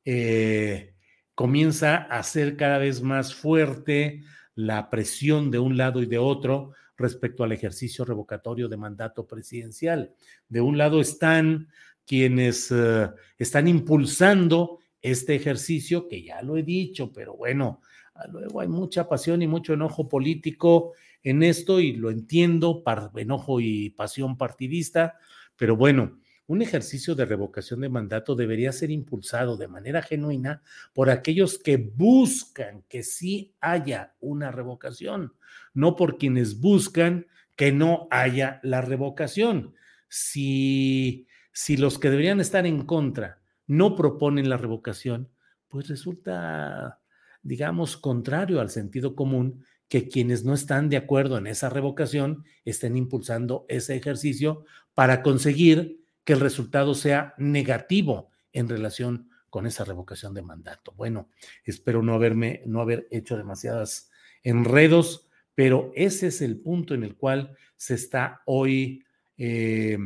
eh, 0.07 0.95
comienza 1.35 1.95
a 1.97 2.23
ser 2.23 2.57
cada 2.57 2.79
vez 2.79 3.03
más 3.03 3.35
fuerte 3.35 4.23
la 4.55 4.89
presión 4.89 5.51
de 5.51 5.59
un 5.59 5.77
lado 5.77 6.01
y 6.03 6.07
de 6.07 6.17
otro 6.17 6.73
respecto 7.03 7.45
al 7.45 7.53
ejercicio 7.53 8.05
revocatorio 8.05 8.69
de 8.69 8.77
mandato 8.77 9.27
presidencial. 9.27 10.15
De 10.49 10.61
un 10.61 10.79
lado 10.79 11.01
están 11.01 11.69
quienes 12.07 12.71
uh, 12.71 13.11
están 13.37 13.69
impulsando 13.69 14.79
este 15.01 15.35
ejercicio, 15.35 16.09
que 16.09 16.23
ya 16.23 16.43
lo 16.43 16.57
he 16.57 16.63
dicho, 16.63 17.13
pero 17.13 17.37
bueno, 17.37 17.81
ah, 18.15 18.27
luego 18.29 18.61
hay 18.61 18.69
mucha 18.69 19.09
pasión 19.09 19.43
y 19.43 19.47
mucho 19.47 19.75
enojo 19.75 20.09
político 20.09 20.93
en 21.23 21.43
esto 21.43 21.81
y 21.81 21.93
lo 21.93 22.11
entiendo, 22.11 22.83
enojo 23.17 23.61
y 23.61 23.91
pasión 23.91 24.39
partidista, 24.39 25.19
pero 25.57 25.77
bueno, 25.77 26.21
un 26.53 26.61
ejercicio 26.61 27.15
de 27.15 27.25
revocación 27.25 27.81
de 27.81 27.89
mandato 27.89 28.35
debería 28.35 28.73
ser 28.73 28.91
impulsado 28.91 29.57
de 29.57 29.69
manera 29.69 30.03
genuina 30.03 30.61
por 30.93 31.09
aquellos 31.09 31.59
que 31.59 31.79
buscan 31.79 32.85
que 32.91 33.03
sí 33.03 33.55
haya 33.59 34.13
una 34.21 34.53
revocación, 34.53 35.33
no 35.73 35.97
por 35.97 36.19
quienes 36.19 36.61
buscan 36.61 37.27
que 37.57 37.73
no 37.73 38.07
haya 38.11 38.61
la 38.63 38.83
revocación. 38.83 39.75
Si, 40.11 41.27
si 41.53 41.79
los 41.79 41.99
que 41.99 42.11
deberían 42.11 42.39
estar 42.39 42.67
en 42.67 42.85
contra 42.85 43.41
no 43.67 43.97
proponen 43.97 44.51
la 44.51 44.59
revocación, 44.59 45.31
pues 45.69 45.89
resulta, 45.89 47.01
digamos, 47.43 47.97
contrario 47.97 48.61
al 48.61 48.69
sentido 48.69 49.17
común 49.17 49.65
que 49.89 50.07
quienes 50.07 50.45
no 50.45 50.53
están 50.53 50.91
de 50.91 50.99
acuerdo 50.99 51.39
en 51.39 51.47
esa 51.47 51.71
revocación 51.71 52.45
estén 52.67 52.99
impulsando 52.99 53.65
ese 53.71 53.97
ejercicio 53.97 54.67
para 54.93 55.23
conseguir 55.23 56.02
que 56.25 56.33
el 56.33 56.41
resultado 56.41 56.95
sea 56.95 57.35
negativo 57.39 58.31
en 58.53 58.69
relación 58.69 59.29
con 59.51 59.67
esa 59.67 59.85
revocación 59.85 60.35
de 60.35 60.43
mandato. 60.43 60.93
Bueno, 60.97 61.29
espero 61.65 62.03
no 62.03 62.15
haberme, 62.15 62.63
no 62.67 62.81
haber 62.81 63.07
hecho 63.11 63.37
demasiadas 63.37 64.11
enredos, 64.43 65.29
pero 65.55 65.93
ese 65.95 66.29
es 66.29 66.41
el 66.41 66.59
punto 66.59 66.95
en 66.95 67.05
el 67.05 67.17
cual 67.17 67.57
se 67.77 67.95
está 67.95 68.43
hoy 68.47 69.05
eh, 69.37 69.99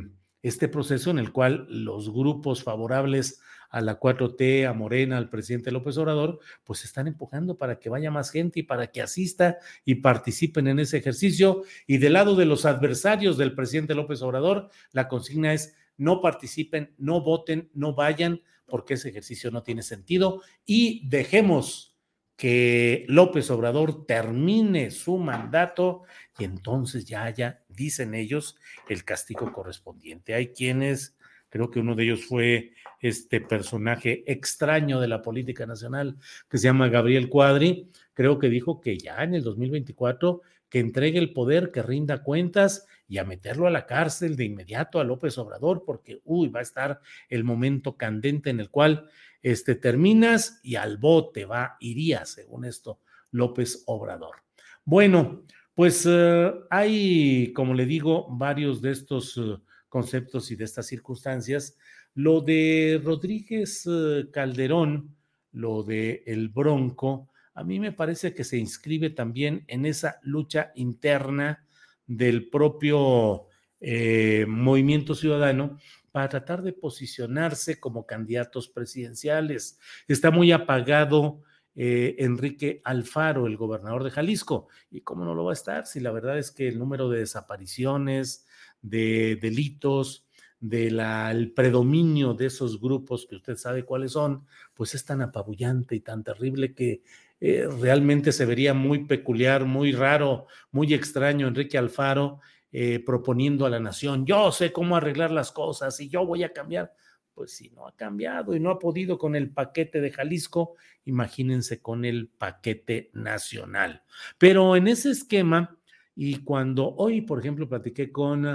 este 0.42 0.68
proceso 0.68 1.10
en 1.10 1.18
el 1.18 1.32
cual 1.32 1.66
los 1.68 2.12
grupos 2.12 2.62
favorables 2.62 3.40
a 3.70 3.80
la 3.80 3.98
4T, 3.98 4.66
a 4.66 4.72
Morena, 4.72 5.16
al 5.16 5.28
presidente 5.28 5.70
López 5.70 5.96
Obrador, 5.98 6.40
pues 6.64 6.84
están 6.84 7.08
empujando 7.08 7.58
para 7.58 7.78
que 7.78 7.88
vaya 7.88 8.10
más 8.10 8.30
gente 8.30 8.60
y 8.60 8.62
para 8.62 8.86
que 8.88 9.02
asista 9.02 9.58
y 9.84 9.96
participen 9.96 10.68
en 10.68 10.78
ese 10.78 10.98
ejercicio. 10.98 11.64
Y 11.86 11.98
del 11.98 12.14
lado 12.14 12.36
de 12.36 12.46
los 12.46 12.64
adversarios 12.64 13.36
del 13.36 13.54
presidente 13.54 13.94
López 13.94 14.22
Obrador, 14.22 14.70
la 14.92 15.08
consigna 15.08 15.52
es 15.52 15.74
no 15.96 16.20
participen, 16.20 16.94
no 16.98 17.22
voten, 17.22 17.70
no 17.74 17.94
vayan, 17.94 18.42
porque 18.66 18.94
ese 18.94 19.10
ejercicio 19.10 19.50
no 19.50 19.62
tiene 19.62 19.82
sentido 19.82 20.42
y 20.64 21.06
dejemos 21.08 21.96
que 22.36 23.06
López 23.08 23.50
Obrador 23.50 24.06
termine 24.06 24.90
su 24.90 25.16
mandato 25.16 26.02
y 26.38 26.44
entonces 26.44 27.06
ya 27.06 27.24
haya, 27.24 27.62
dicen 27.68 28.14
ellos, 28.14 28.58
el 28.88 29.04
castigo 29.04 29.50
correspondiente. 29.52 30.34
Hay 30.34 30.48
quienes, 30.48 31.16
creo 31.48 31.70
que 31.70 31.80
uno 31.80 31.94
de 31.94 32.04
ellos 32.04 32.26
fue 32.26 32.72
este 33.00 33.40
personaje 33.40 34.22
extraño 34.30 35.00
de 35.00 35.08
la 35.08 35.22
política 35.22 35.64
nacional 35.64 36.18
que 36.50 36.58
se 36.58 36.64
llama 36.64 36.88
Gabriel 36.88 37.30
Cuadri, 37.30 37.90
creo 38.12 38.38
que 38.38 38.50
dijo 38.50 38.80
que 38.80 38.98
ya 38.98 39.22
en 39.22 39.34
el 39.34 39.42
2024 39.42 40.42
que 40.68 40.80
entregue 40.80 41.18
el 41.18 41.32
poder, 41.32 41.70
que 41.70 41.82
rinda 41.82 42.22
cuentas 42.22 42.86
y 43.08 43.18
a 43.18 43.24
meterlo 43.24 43.66
a 43.66 43.70
la 43.70 43.86
cárcel 43.86 44.36
de 44.36 44.44
inmediato 44.44 44.98
a 44.98 45.04
López 45.04 45.38
Obrador, 45.38 45.84
porque, 45.84 46.20
uy, 46.24 46.48
va 46.48 46.60
a 46.60 46.62
estar 46.62 47.00
el 47.28 47.44
momento 47.44 47.96
candente 47.96 48.50
en 48.50 48.60
el 48.60 48.70
cual 48.70 49.08
este, 49.42 49.74
terminas 49.76 50.60
y 50.62 50.74
al 50.74 50.96
bote 50.96 51.44
va, 51.44 51.76
iría, 51.80 52.24
según 52.24 52.64
esto, 52.64 53.00
López 53.30 53.84
Obrador. 53.86 54.36
Bueno, 54.84 55.44
pues 55.74 56.06
uh, 56.06 56.64
hay, 56.70 57.52
como 57.52 57.74
le 57.74 57.86
digo, 57.86 58.26
varios 58.30 58.80
de 58.80 58.92
estos 58.92 59.36
uh, 59.36 59.60
conceptos 59.88 60.50
y 60.50 60.56
de 60.56 60.64
estas 60.64 60.86
circunstancias. 60.86 61.76
Lo 62.14 62.40
de 62.40 63.00
Rodríguez 63.04 63.86
uh, 63.86 64.30
Calderón, 64.32 65.14
lo 65.52 65.82
de 65.82 66.22
el 66.26 66.48
Bronco, 66.48 67.28
a 67.54 67.62
mí 67.62 67.78
me 67.78 67.92
parece 67.92 68.34
que 68.34 68.44
se 68.44 68.58
inscribe 68.58 69.10
también 69.10 69.64
en 69.66 69.86
esa 69.86 70.18
lucha 70.22 70.72
interna 70.74 71.65
del 72.06 72.48
propio 72.48 73.46
eh, 73.80 74.46
movimiento 74.48 75.14
ciudadano 75.14 75.78
para 76.12 76.28
tratar 76.28 76.62
de 76.62 76.72
posicionarse 76.72 77.78
como 77.78 78.06
candidatos 78.06 78.68
presidenciales. 78.68 79.78
Está 80.08 80.30
muy 80.30 80.50
apagado 80.52 81.42
eh, 81.74 82.16
Enrique 82.20 82.80
Alfaro, 82.84 83.46
el 83.46 83.58
gobernador 83.58 84.02
de 84.02 84.10
Jalisco. 84.10 84.68
¿Y 84.90 85.02
cómo 85.02 85.26
no 85.26 85.34
lo 85.34 85.44
va 85.44 85.52
a 85.52 85.54
estar? 85.54 85.86
Si 85.86 86.00
la 86.00 86.10
verdad 86.10 86.38
es 86.38 86.50
que 86.50 86.68
el 86.68 86.78
número 86.78 87.10
de 87.10 87.18
desapariciones, 87.18 88.46
de 88.80 89.38
delitos, 89.42 90.26
del 90.58 91.52
predominio 91.54 92.32
de 92.32 92.46
esos 92.46 92.80
grupos 92.80 93.26
que 93.26 93.36
usted 93.36 93.56
sabe 93.56 93.84
cuáles 93.84 94.12
son, 94.12 94.46
pues 94.74 94.94
es 94.94 95.04
tan 95.04 95.20
apabullante 95.20 95.94
y 95.94 96.00
tan 96.00 96.24
terrible 96.24 96.74
que 96.74 97.02
eh, 97.40 97.68
realmente 97.80 98.32
se 98.32 98.46
vería 98.46 98.72
muy 98.72 99.04
peculiar, 99.04 99.64
muy 99.64 99.92
raro, 99.92 100.46
muy 100.70 100.94
extraño 100.94 101.48
Enrique 101.48 101.76
Alfaro 101.76 102.40
eh, 102.72 103.02
proponiendo 103.04 103.66
a 103.66 103.70
la 103.70 103.80
nación, 103.80 104.26
yo 104.26 104.50
sé 104.52 104.72
cómo 104.72 104.96
arreglar 104.96 105.30
las 105.30 105.52
cosas 105.52 105.98
y 106.00 106.08
yo 106.08 106.26
voy 106.26 106.44
a 106.44 106.52
cambiar. 106.52 106.92
Pues 107.32 107.52
si 107.52 107.68
no 107.70 107.86
ha 107.86 107.94
cambiado 107.94 108.56
y 108.56 108.60
no 108.60 108.70
ha 108.70 108.78
podido 108.78 109.18
con 109.18 109.36
el 109.36 109.50
paquete 109.50 110.00
de 110.00 110.10
Jalisco, 110.10 110.74
imagínense 111.04 111.82
con 111.82 112.06
el 112.06 112.28
paquete 112.28 113.10
nacional. 113.12 114.02
Pero 114.38 114.74
en 114.74 114.88
ese 114.88 115.10
esquema, 115.10 115.78
y 116.14 116.42
cuando 116.44 116.94
hoy, 116.96 117.20
por 117.20 117.38
ejemplo, 117.38 117.68
platiqué 117.68 118.10
con 118.10 118.46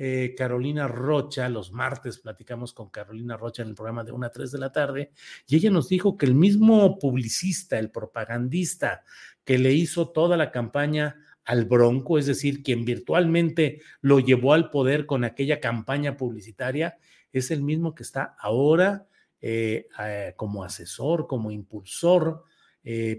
eh, 0.00 0.36
Carolina 0.38 0.86
Rocha, 0.86 1.48
los 1.48 1.72
martes 1.72 2.18
platicamos 2.18 2.72
con 2.72 2.88
Carolina 2.88 3.36
Rocha 3.36 3.62
en 3.62 3.70
el 3.70 3.74
programa 3.74 4.04
de 4.04 4.12
1 4.12 4.26
a 4.26 4.30
3 4.30 4.52
de 4.52 4.58
la 4.58 4.70
tarde, 4.70 5.10
y 5.48 5.56
ella 5.56 5.72
nos 5.72 5.88
dijo 5.88 6.16
que 6.16 6.24
el 6.24 6.36
mismo 6.36 7.00
publicista, 7.00 7.80
el 7.80 7.90
propagandista 7.90 9.02
que 9.44 9.58
le 9.58 9.72
hizo 9.72 10.10
toda 10.10 10.36
la 10.36 10.52
campaña 10.52 11.16
al 11.44 11.64
Bronco, 11.64 12.16
es 12.16 12.26
decir, 12.26 12.62
quien 12.62 12.84
virtualmente 12.84 13.80
lo 14.00 14.20
llevó 14.20 14.52
al 14.52 14.70
poder 14.70 15.04
con 15.04 15.24
aquella 15.24 15.58
campaña 15.58 16.16
publicitaria, 16.16 16.98
es 17.32 17.50
el 17.50 17.62
mismo 17.62 17.96
que 17.96 18.04
está 18.04 18.36
ahora 18.38 19.08
eh, 19.40 19.88
eh, 19.98 20.32
como 20.36 20.62
asesor, 20.62 21.26
como 21.26 21.50
impulsor 21.50 22.44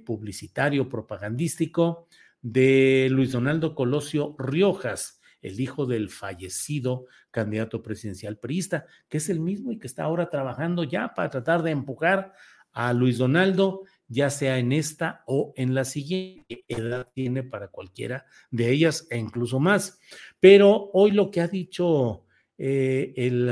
publicitario, 0.04 0.90
propagandístico 0.90 2.08
de 2.42 3.08
Luis 3.12 3.34
Donaldo 3.34 3.76
Colosio 3.76 4.36
Riojas 4.40 5.19
el 5.42 5.60
hijo 5.60 5.86
del 5.86 6.10
fallecido 6.10 7.06
candidato 7.32 7.82
presidencial 7.82 8.38
priista, 8.38 8.86
que 9.08 9.18
es 9.18 9.30
el 9.30 9.40
mismo 9.40 9.72
y 9.72 9.80
que 9.80 9.88
está 9.88 10.04
ahora 10.04 10.30
trabajando 10.30 10.84
ya 10.84 11.14
para 11.14 11.30
tratar 11.30 11.64
de 11.64 11.72
empujar 11.72 12.34
a 12.72 12.94
Luis 12.94 13.18
Donaldo, 13.18 13.84
ya 14.08 14.30
sea 14.30 14.58
en 14.58 14.72
esta 14.72 15.24
o 15.28 15.54
en 15.56 15.74
la 15.74 15.86
siguiente. 15.86 16.66
Edad 16.68 17.10
tiene 17.14 17.44
para 17.44 17.68
cualquiera 17.68 18.26
de 18.52 18.72
ellas 18.72 19.08
e 19.10 19.18
incluso 19.18 19.60
más. 19.60 20.00
Pero 20.40 20.90
hoy 20.94 21.12
lo 21.12 21.32
que 21.32 21.42
ha 21.42 21.48
dicho 21.48 22.26
eh, 22.58 23.14
el, 23.16 23.50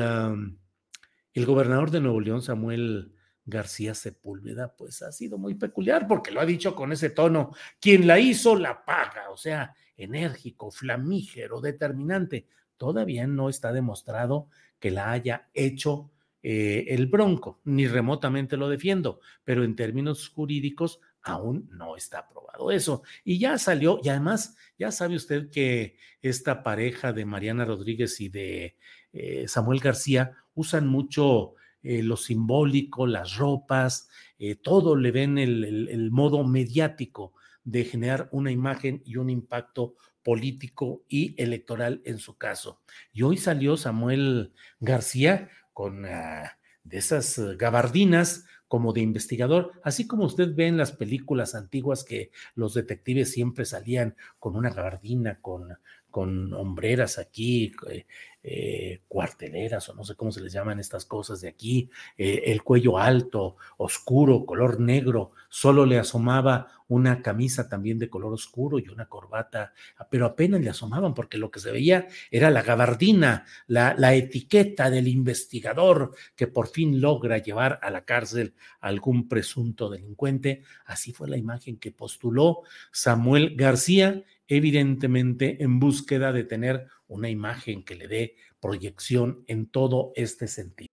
el 1.33 1.45
gobernador 1.45 1.91
de 1.91 2.01
Nuevo 2.01 2.21
León, 2.21 2.41
Samuel 2.41 3.13
García 3.47 3.95
Sepúlveda, 3.95 4.75
pues 4.75 5.01
ha 5.01 5.11
sido 5.11 5.37
muy 5.37 5.55
peculiar 5.55 6.05
porque 6.05 6.31
lo 6.31 6.41
ha 6.41 6.45
dicho 6.45 6.75
con 6.75 6.91
ese 6.91 7.09
tono, 7.09 7.55
quien 7.79 8.05
la 8.05 8.19
hizo 8.19 8.55
la 8.57 8.83
paga, 8.83 9.29
o 9.31 9.37
sea, 9.37 9.73
enérgico, 9.95 10.69
flamígero, 10.69 11.61
determinante. 11.61 12.45
Todavía 12.75 13.25
no 13.25 13.49
está 13.49 13.71
demostrado 13.71 14.49
que 14.79 14.91
la 14.91 15.11
haya 15.11 15.49
hecho 15.53 16.11
eh, 16.43 16.85
el 16.89 17.07
Bronco, 17.07 17.61
ni 17.63 17.87
remotamente 17.87 18.57
lo 18.57 18.67
defiendo, 18.69 19.21
pero 19.45 19.63
en 19.63 19.75
términos 19.75 20.27
jurídicos 20.27 20.99
aún 21.21 21.69
no 21.71 21.95
está 21.95 22.19
aprobado 22.19 22.69
eso. 22.69 23.03
Y 23.23 23.39
ya 23.39 23.57
salió, 23.57 23.99
y 24.03 24.09
además, 24.09 24.55
ya 24.77 24.91
sabe 24.91 25.15
usted 25.15 25.49
que 25.49 25.97
esta 26.21 26.63
pareja 26.63 27.13
de 27.13 27.25
Mariana 27.25 27.63
Rodríguez 27.63 28.19
y 28.19 28.27
de 28.27 28.77
eh, 29.13 29.47
Samuel 29.47 29.79
García 29.79 30.33
usan 30.53 30.87
mucho 30.87 31.55
eh, 31.83 32.03
lo 32.03 32.17
simbólico, 32.17 33.07
las 33.07 33.35
ropas, 33.37 34.09
eh, 34.39 34.55
todo 34.55 34.95
le 34.95 35.11
ven 35.11 35.37
el, 35.37 36.09
modo 36.11 36.43
mediático 36.43 37.33
de 37.63 37.83
generar 37.85 38.29
una 38.31 38.51
imagen 38.51 39.01
y 39.05 39.17
un 39.17 39.29
impacto 39.29 39.95
político 40.23 41.03
y 41.07 41.41
electoral 41.41 42.01
en 42.05 42.17
su 42.17 42.37
caso. 42.37 42.81
Y 43.13 43.23
hoy 43.23 43.37
salió 43.37 43.77
Samuel 43.77 44.53
García 44.79 45.49
con 45.73 46.05
ah, 46.05 46.57
de 46.83 46.97
esas 46.97 47.39
gabardinas 47.57 48.45
como 48.67 48.91
de 48.91 49.01
investigador, 49.01 49.71
así 49.83 50.07
como 50.07 50.25
usted 50.25 50.53
ve 50.53 50.67
en 50.67 50.77
las 50.77 50.91
películas 50.91 51.55
antiguas 51.55 52.03
que 52.03 52.31
los 52.55 52.73
detectives 52.73 53.31
siempre 53.31 53.65
salían 53.65 54.15
con 54.39 54.55
una 54.55 54.71
gabardina, 54.71 55.39
con, 55.39 55.77
con 56.17 56.51
hombreras 56.55 57.19
aquí, 57.19 57.71
eh, 57.91 58.07
eh, 58.41 59.01
cuarteleras 59.07 59.87
o 59.89 59.93
no 59.93 60.03
sé 60.03 60.15
cómo 60.15 60.31
se 60.31 60.41
les 60.41 60.51
llaman 60.51 60.79
estas 60.79 61.05
cosas 61.05 61.41
de 61.41 61.47
aquí, 61.47 61.91
eh, 62.17 62.41
el 62.47 62.63
cuello 62.63 62.97
alto, 62.97 63.57
oscuro, 63.77 64.43
color 64.43 64.79
negro, 64.79 65.33
solo 65.47 65.85
le 65.85 65.99
asomaba 65.99 66.69
una 66.87 67.21
camisa 67.21 67.69
también 67.69 67.99
de 67.99 68.09
color 68.09 68.33
oscuro 68.33 68.79
y 68.79 68.89
una 68.89 69.07
corbata, 69.07 69.73
pero 70.09 70.25
apenas 70.25 70.59
le 70.59 70.71
asomaban 70.71 71.13
porque 71.13 71.37
lo 71.37 71.51
que 71.51 71.59
se 71.59 71.71
veía 71.71 72.07
era 72.31 72.49
la 72.49 72.63
gabardina, 72.63 73.45
la, 73.67 73.93
la 73.95 74.15
etiqueta 74.15 74.89
del 74.89 75.07
investigador 75.07 76.15
que 76.35 76.47
por 76.47 76.67
fin 76.67 76.99
logra 76.99 77.37
llevar 77.37 77.79
a 77.83 77.91
la 77.91 78.05
cárcel 78.05 78.55
a 78.81 78.87
algún 78.87 79.27
presunto 79.27 79.87
delincuente. 79.87 80.63
Así 80.83 81.11
fue 81.11 81.29
la 81.29 81.37
imagen 81.37 81.77
que 81.77 81.91
postuló 81.91 82.63
Samuel 82.91 83.55
García 83.55 84.23
evidentemente 84.47 85.63
en 85.63 85.79
búsqueda 85.79 86.31
de 86.31 86.43
tener 86.43 86.87
una 87.07 87.29
imagen 87.29 87.83
que 87.83 87.95
le 87.95 88.07
dé 88.07 88.35
proyección 88.59 89.43
en 89.47 89.67
todo 89.67 90.11
este 90.15 90.47
sentido. 90.47 90.87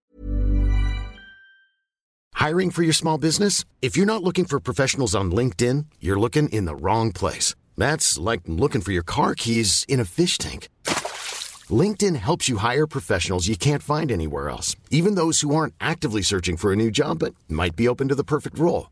Hiring 2.35 2.69
for 2.69 2.83
your 2.83 2.93
small 2.93 3.17
business? 3.17 3.65
If 3.81 3.97
you're 3.97 4.05
not 4.05 4.21
looking 4.21 4.45
for 4.45 4.59
professionals 4.59 5.15
on 5.15 5.31
LinkedIn, 5.31 5.85
you're 5.99 6.19
looking 6.19 6.47
in 6.49 6.65
the 6.65 6.75
wrong 6.75 7.11
place. 7.11 7.55
That's 7.75 8.19
like 8.19 8.41
looking 8.45 8.81
for 8.81 8.91
your 8.91 9.03
car 9.03 9.33
keys 9.35 9.83
in 9.87 9.99
a 9.99 10.05
fish 10.05 10.37
tank. 10.37 10.69
LinkedIn 11.69 12.15
helps 12.15 12.47
you 12.47 12.57
hire 12.57 12.85
professionals 12.85 13.47
you 13.47 13.57
can't 13.57 13.81
find 13.81 14.11
anywhere 14.11 14.49
else, 14.49 14.75
even 14.91 15.15
those 15.15 15.41
who 15.41 15.55
aren't 15.55 15.73
actively 15.81 16.21
searching 16.21 16.57
for 16.57 16.71
a 16.71 16.75
new 16.75 16.91
job 16.91 17.19
but 17.19 17.33
might 17.49 17.75
be 17.75 17.87
open 17.87 18.07
to 18.09 18.15
the 18.15 18.23
perfect 18.23 18.59
role. 18.59 18.91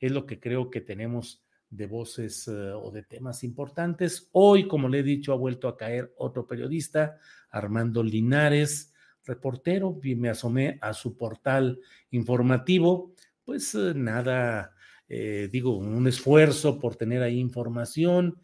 Es 0.00 0.12
lo 0.12 0.26
que 0.26 0.40
creo 0.40 0.70
que 0.70 0.80
tenemos 0.80 1.42
de 1.70 1.86
voces 1.86 2.48
eh, 2.48 2.72
o 2.72 2.90
de 2.90 3.02
temas 3.02 3.44
importantes. 3.44 4.28
Hoy, 4.32 4.66
como 4.66 4.88
le 4.88 5.00
he 5.00 5.02
dicho, 5.02 5.32
ha 5.32 5.36
vuelto 5.36 5.68
a 5.68 5.76
caer 5.76 6.12
otro 6.16 6.46
periodista, 6.46 7.18
Armando 7.50 8.02
Linares, 8.02 8.92
reportero, 9.24 10.00
y 10.02 10.14
me 10.14 10.30
asomé 10.30 10.78
a 10.80 10.94
su 10.94 11.16
portal 11.16 11.80
informativo, 12.10 13.14
pues 13.44 13.74
eh, 13.74 13.92
nada, 13.94 14.74
eh, 15.08 15.48
digo, 15.52 15.76
un 15.76 16.06
esfuerzo 16.06 16.78
por 16.78 16.96
tener 16.96 17.22
ahí 17.22 17.38
información. 17.38 18.40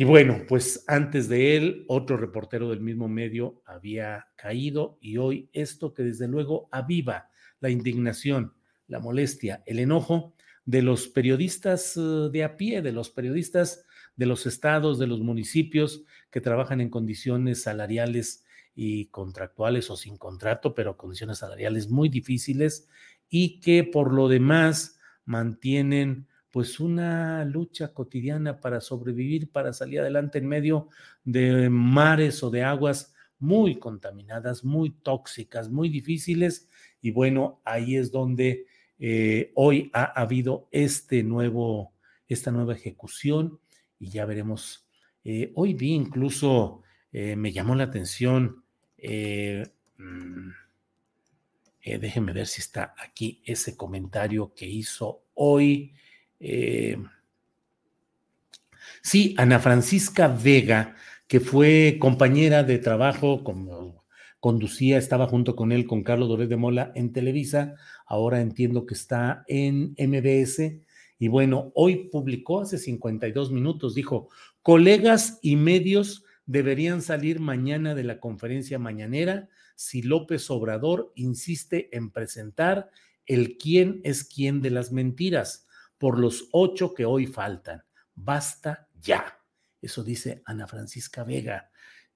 y 0.00 0.04
bueno, 0.04 0.42
pues 0.48 0.84
antes 0.86 1.28
de 1.28 1.56
él, 1.56 1.84
otro 1.88 2.16
reportero 2.16 2.70
del 2.70 2.80
mismo 2.80 3.08
medio 3.08 3.62
había 3.66 4.28
caído 4.36 4.98
y 5.00 5.16
hoy 5.18 5.50
esto 5.52 5.92
que 5.92 6.02
desde 6.02 6.28
luego 6.28 6.68
aviva 6.72 7.28
la 7.60 7.70
indignación 7.70 8.57
la 8.88 8.98
molestia, 8.98 9.62
el 9.66 9.78
enojo 9.78 10.34
de 10.64 10.82
los 10.82 11.08
periodistas 11.08 11.96
eh, 11.96 12.00
de 12.32 12.44
a 12.44 12.56
pie, 12.56 12.82
de 12.82 12.92
los 12.92 13.10
periodistas 13.10 13.84
de 14.16 14.26
los 14.26 14.46
estados, 14.46 14.98
de 14.98 15.06
los 15.06 15.20
municipios 15.20 16.02
que 16.30 16.40
trabajan 16.40 16.80
en 16.80 16.90
condiciones 16.90 17.62
salariales 17.62 18.44
y 18.74 19.06
contractuales 19.06 19.90
o 19.90 19.96
sin 19.96 20.16
contrato, 20.16 20.74
pero 20.74 20.96
condiciones 20.96 21.38
salariales 21.38 21.88
muy 21.88 22.08
difíciles 22.08 22.88
y 23.30 23.60
que 23.60 23.84
por 23.84 24.12
lo 24.12 24.28
demás 24.28 24.98
mantienen 25.24 26.26
pues 26.50 26.80
una 26.80 27.44
lucha 27.44 27.92
cotidiana 27.92 28.60
para 28.60 28.80
sobrevivir, 28.80 29.50
para 29.50 29.72
salir 29.72 30.00
adelante 30.00 30.38
en 30.38 30.48
medio 30.48 30.88
de 31.24 31.68
mares 31.70 32.42
o 32.42 32.50
de 32.50 32.64
aguas 32.64 33.14
muy 33.38 33.78
contaminadas, 33.78 34.64
muy 34.64 34.90
tóxicas, 34.90 35.70
muy 35.70 35.88
difíciles. 35.88 36.68
Y 37.00 37.10
bueno, 37.10 37.60
ahí 37.64 37.96
es 37.96 38.10
donde 38.10 38.66
eh, 38.98 39.52
hoy 39.54 39.90
ha 39.92 40.04
habido 40.04 40.68
este 40.72 41.22
nuevo, 41.22 41.92
esta 42.26 42.50
nueva 42.50 42.74
ejecución 42.74 43.60
y 43.98 44.10
ya 44.10 44.24
veremos. 44.24 44.86
Eh, 45.24 45.52
hoy 45.54 45.74
vi 45.74 45.92
incluso, 45.92 46.82
eh, 47.12 47.36
me 47.36 47.52
llamó 47.52 47.74
la 47.74 47.84
atención, 47.84 48.64
mm, 49.98 50.50
déjenme 52.00 52.32
ver 52.32 52.46
si 52.46 52.60
está 52.60 52.94
aquí 52.98 53.40
ese 53.44 53.76
comentario 53.76 54.52
que 54.54 54.66
hizo 54.66 55.22
hoy. 55.34 55.94
sí, 59.02 59.34
Ana 59.38 59.58
Francisca 59.58 60.28
Vega, 60.28 60.94
que 61.26 61.40
fue 61.40 61.96
compañera 62.00 62.62
de 62.62 62.78
trabajo, 62.78 63.42
como 63.42 63.97
conducía, 64.40 64.98
estaba 64.98 65.26
junto 65.26 65.56
con 65.56 65.72
él, 65.72 65.86
con 65.86 66.02
Carlos 66.02 66.28
Dorés 66.28 66.48
de 66.48 66.56
Mola 66.56 66.92
en 66.94 67.12
Televisa, 67.12 67.74
ahora 68.06 68.40
entiendo 68.40 68.86
que 68.86 68.94
está 68.94 69.44
en 69.48 69.94
MBS. 69.98 70.80
Y 71.18 71.28
bueno, 71.28 71.72
hoy 71.74 72.08
publicó 72.10 72.60
hace 72.60 72.78
52 72.78 73.50
minutos, 73.50 73.94
dijo, 73.94 74.28
colegas 74.62 75.38
y 75.42 75.56
medios 75.56 76.24
deberían 76.46 77.02
salir 77.02 77.40
mañana 77.40 77.94
de 77.94 78.04
la 78.04 78.20
conferencia 78.20 78.78
mañanera 78.78 79.48
si 79.74 80.02
López 80.02 80.50
Obrador 80.50 81.12
insiste 81.14 81.94
en 81.96 82.10
presentar 82.10 82.90
el 83.26 83.58
quién 83.58 84.00
es 84.04 84.24
quién 84.24 84.62
de 84.62 84.70
las 84.70 84.90
mentiras 84.90 85.66
por 85.98 86.18
los 86.18 86.48
ocho 86.52 86.94
que 86.94 87.04
hoy 87.04 87.26
faltan. 87.26 87.84
Basta 88.14 88.88
ya. 89.00 89.38
Eso 89.80 90.02
dice 90.02 90.42
Ana 90.46 90.66
Francisca 90.66 91.22
Vega. 91.24 91.70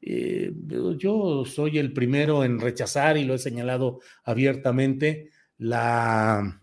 Eh, 0.04 0.52
yo 0.98 1.44
soy 1.46 1.78
el 1.78 1.92
primero 1.92 2.44
en 2.44 2.58
rechazar 2.58 3.16
y 3.16 3.24
lo 3.24 3.34
he 3.34 3.38
señalado 3.38 4.00
abiertamente 4.24 5.30
la, 5.58 6.60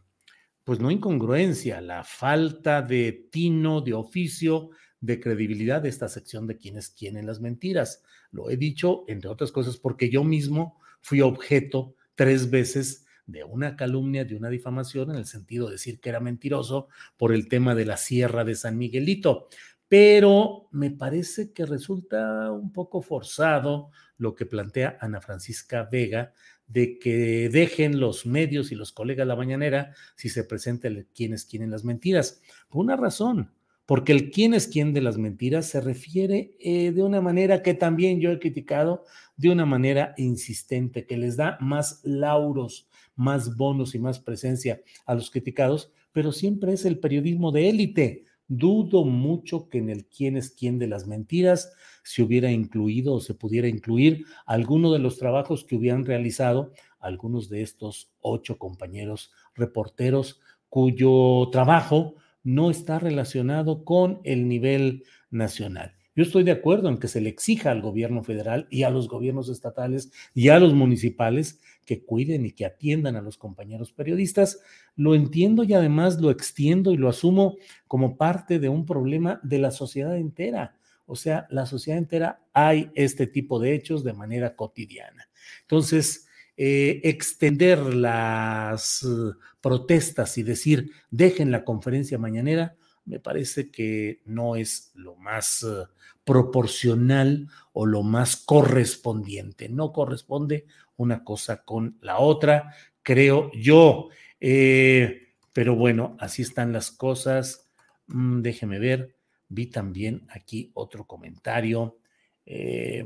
pues 0.65 0.80
no 0.82 0.91
incongruencia, 0.91 1.80
la 1.80 2.04
falta 2.04 2.82
de 2.82 3.30
tino, 3.32 3.80
de 3.80 3.93
oficio, 3.93 4.71
de 4.99 5.21
credibilidad 5.21 5.82
de 5.82 5.89
esta 5.89 6.10
sección 6.10 6.47
de 6.47 6.58
quienes 6.58 6.89
quieren 6.89 7.25
las 7.25 7.39
mentiras. 7.39 8.04
Lo 8.32 8.49
he 8.49 8.58
dicho, 8.58 9.06
entre 9.08 9.30
otras 9.30 9.54
cosas, 9.54 9.78
porque 9.78 10.10
yo 10.10 10.25
mismo 10.25 10.78
fui 11.02 11.21
objeto 11.21 11.95
tres 12.15 12.49
veces 12.49 13.06
de 13.25 13.43
una 13.43 13.75
calumnia, 13.75 14.25
de 14.25 14.36
una 14.36 14.49
difamación, 14.49 15.12
en 15.12 15.17
el 15.17 15.25
sentido 15.25 15.67
de 15.67 15.73
decir 15.73 15.99
que 15.99 16.10
era 16.10 16.19
mentiroso 16.19 16.89
por 17.15 17.34
el 17.34 17.47
tema 17.47 17.75
de 17.75 17.86
la 17.86 17.95
sierra 17.95 18.43
de 18.43 18.56
San 18.56 18.78
Miguelito 18.78 19.47
pero 19.89 20.69
me 20.71 20.91
parece 20.91 21.52
que 21.52 21.65
resulta 21.65 22.52
un 22.52 22.71
poco 22.71 23.02
forzado 23.02 23.89
lo 24.17 24.36
que 24.36 24.45
plantea 24.45 24.97
Ana 25.02 25.19
Francisca 25.19 25.89
Vega 25.91 26.34
de 26.67 26.99
que 26.99 27.49
dejen 27.49 27.99
los 27.99 28.28
medios 28.28 28.71
y 28.71 28.75
los 28.75 28.91
colegas 28.91 29.28
la 29.28 29.36
mañanera 29.36 29.95
si 30.15 30.30
se 30.30 30.43
presenta 30.43 30.88
el 30.88 31.08
quién 31.08 31.34
es 31.34 31.45
quién 31.45 31.63
en 31.63 31.71
las 31.71 31.84
mentiras. 31.84 32.41
Por 32.69 32.86
una 32.86 32.95
razón, 32.95 33.52
porque 33.88 34.12
el 34.12 34.30
quién 34.30 34.54
es 34.54 34.67
quién 34.67 34.93
de 34.93 35.02
las 35.02 35.17
mentiras 35.17 35.65
se 35.65 35.82
refiere 35.82 36.56
eh, 36.60 36.91
de 36.91 37.02
una 37.02 37.21
manera 37.21 37.63
que 37.63 37.73
también 37.73 38.19
yo 38.19 38.32
he 38.32 38.38
criticado, 38.38 39.04
de 39.36 39.49
una 39.49 39.65
manera 39.65 40.13
insistente, 40.17 41.08
que 41.08 41.17
les 41.17 41.36
da 41.36 41.58
más 41.60 42.02
lauros, 42.04 42.88
más 43.15 43.58
bonos 43.58 43.95
y 43.95 43.99
más 43.99 44.19
presencia 44.19 44.80
a 45.08 45.15
los 45.15 45.32
criticados, 45.32 45.91
pero 46.12 46.32
siempre 46.32 46.73
es 46.73 46.86
el 46.86 46.99
periodismo 46.99 47.52
de 47.52 47.69
élite 47.69 48.25
Dudo 48.50 49.06
mucho 49.06 49.70
que 49.70 49.78
en 49.78 49.90
el 49.90 50.08
quién 50.08 50.36
es 50.36 50.50
quién 50.50 50.80
de 50.80 50.88
las 50.88 51.06
mentiras 51.06 51.72
se 52.04 52.24
hubiera 52.24 52.52
incluido 52.52 53.14
o 53.14 53.22
se 53.22 53.36
pudiera 53.36 53.68
incluir 53.68 54.26
alguno 54.48 54.92
de 54.92 54.98
los 54.98 55.20
trabajos 55.20 55.64
que 55.64 55.76
hubieran 55.76 56.04
realizado 56.04 56.72
algunos 57.00 57.48
de 57.48 57.62
estos 57.62 58.12
ocho 58.22 58.58
compañeros 58.58 59.32
reporteros 59.54 60.42
cuyo 60.68 61.48
trabajo 61.52 62.16
no 62.44 62.72
está 62.72 62.98
relacionado 62.98 63.86
con 63.86 64.20
el 64.24 64.48
nivel 64.48 65.04
nacional. 65.30 65.99
Yo 66.20 66.24
estoy 66.24 66.44
de 66.44 66.52
acuerdo 66.52 66.90
en 66.90 66.98
que 66.98 67.08
se 67.08 67.22
le 67.22 67.30
exija 67.30 67.72
al 67.72 67.82
gobierno 67.82 68.26
federal 68.26 68.68
y 68.70 68.84
a 68.84 68.90
los 68.90 69.08
gobiernos 69.08 69.48
estatales 69.48 70.12
y 70.34 70.50
a 70.50 70.60
los 70.60 70.74
municipales 70.74 71.62
que 71.86 72.04
cuiden 72.04 72.46
y 72.46 72.52
que 72.52 72.66
atiendan 72.66 73.16
a 73.16 73.22
los 73.22 73.38
compañeros 73.38 73.94
periodistas. 73.94 74.60
Lo 74.98 75.16
entiendo 75.16 75.64
y 75.64 75.74
además 75.74 76.20
lo 76.20 76.30
extiendo 76.30 76.92
y 76.92 76.98
lo 76.98 77.08
asumo 77.08 77.56
como 77.88 78.18
parte 78.18 78.60
de 78.60 78.68
un 78.68 78.86
problema 78.86 79.40
de 79.44 79.60
la 79.60 79.72
sociedad 79.72 80.18
entera. 80.18 80.76
O 81.06 81.16
sea, 81.16 81.48
la 81.52 81.66
sociedad 81.66 81.98
entera 81.98 82.42
hay 82.52 82.92
este 82.96 83.26
tipo 83.26 83.58
de 83.58 83.74
hechos 83.74 84.04
de 84.04 84.12
manera 84.12 84.58
cotidiana. 84.58 85.30
Entonces, 85.62 86.28
eh, 86.58 87.00
extender 87.06 87.80
las 87.94 89.04
uh, 89.04 89.36
protestas 89.62 90.38
y 90.38 90.44
decir, 90.44 90.92
dejen 91.12 91.50
la 91.50 91.64
conferencia 91.64 92.18
mañanera, 92.18 92.76
me 93.10 93.19
parece 93.19 93.72
que 93.72 94.22
no 94.26 94.56
es 94.56 94.91
lo 94.93 95.15
más 95.15 95.63
uh, 95.63 95.88
proporcional 96.24 97.50
o 97.74 97.88
lo 97.88 98.04
más 98.04 98.38
correspondiente. 98.38 99.67
No 99.67 99.91
corresponde 99.91 100.67
una 100.95 101.24
cosa 101.24 101.63
con 101.63 101.98
la 102.02 102.19
otra, 102.19 102.76
creo 103.02 103.52
yo. 103.54 104.10
Eh, 104.39 105.34
pero 105.52 105.76
bueno, 105.76 106.15
así 106.19 106.43
están 106.43 106.72
las 106.72 106.91
cosas. 106.91 107.67
Mm, 108.08 108.41
déjeme 108.41 108.78
ver. 108.78 109.15
Vi 109.48 109.65
también 109.65 110.28
aquí 110.30 110.69
otro 110.76 111.08
comentario. 111.08 111.98
Eh, 112.45 113.04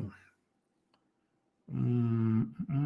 mm, 1.68 2.42
mm, 2.68 2.83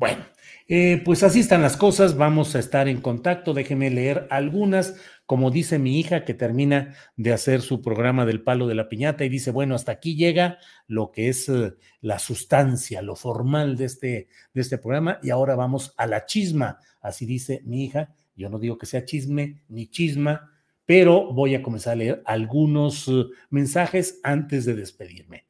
bueno, 0.00 0.24
eh, 0.66 1.02
pues 1.04 1.22
así 1.22 1.40
están 1.40 1.60
las 1.62 1.76
cosas. 1.76 2.16
Vamos 2.16 2.56
a 2.56 2.58
estar 2.58 2.88
en 2.88 3.00
contacto. 3.02 3.52
Déjeme 3.54 3.90
leer 3.90 4.26
algunas 4.30 4.94
como 5.30 5.52
dice 5.52 5.78
mi 5.78 6.00
hija 6.00 6.24
que 6.24 6.34
termina 6.34 6.96
de 7.16 7.32
hacer 7.32 7.60
su 7.60 7.82
programa 7.82 8.26
del 8.26 8.42
palo 8.42 8.66
de 8.66 8.74
la 8.74 8.88
piñata 8.88 9.24
y 9.24 9.28
dice, 9.28 9.52
bueno, 9.52 9.76
hasta 9.76 9.92
aquí 9.92 10.16
llega 10.16 10.58
lo 10.88 11.12
que 11.12 11.28
es 11.28 11.48
eh, 11.48 11.74
la 12.00 12.18
sustancia, 12.18 13.00
lo 13.00 13.14
formal 13.14 13.76
de 13.76 13.84
este, 13.84 14.28
de 14.52 14.60
este 14.60 14.76
programa 14.76 15.20
y 15.22 15.30
ahora 15.30 15.54
vamos 15.54 15.94
a 15.98 16.08
la 16.08 16.26
chisma, 16.26 16.80
así 17.00 17.26
dice 17.26 17.62
mi 17.64 17.84
hija. 17.84 18.12
Yo 18.34 18.48
no 18.48 18.58
digo 18.58 18.76
que 18.76 18.86
sea 18.86 19.04
chisme 19.04 19.62
ni 19.68 19.86
chisma, 19.86 20.50
pero 20.84 21.32
voy 21.32 21.54
a 21.54 21.62
comenzar 21.62 21.92
a 21.92 21.96
leer 21.96 22.22
algunos 22.26 23.06
eh, 23.06 23.26
mensajes 23.50 24.18
antes 24.24 24.64
de 24.64 24.74
despedirme. 24.74 25.46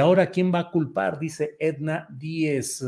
Ahora, 0.00 0.30
¿quién 0.30 0.52
va 0.52 0.60
a 0.60 0.70
culpar? 0.70 1.18
Dice 1.18 1.56
Edna 1.60 2.08
Díez. 2.10 2.84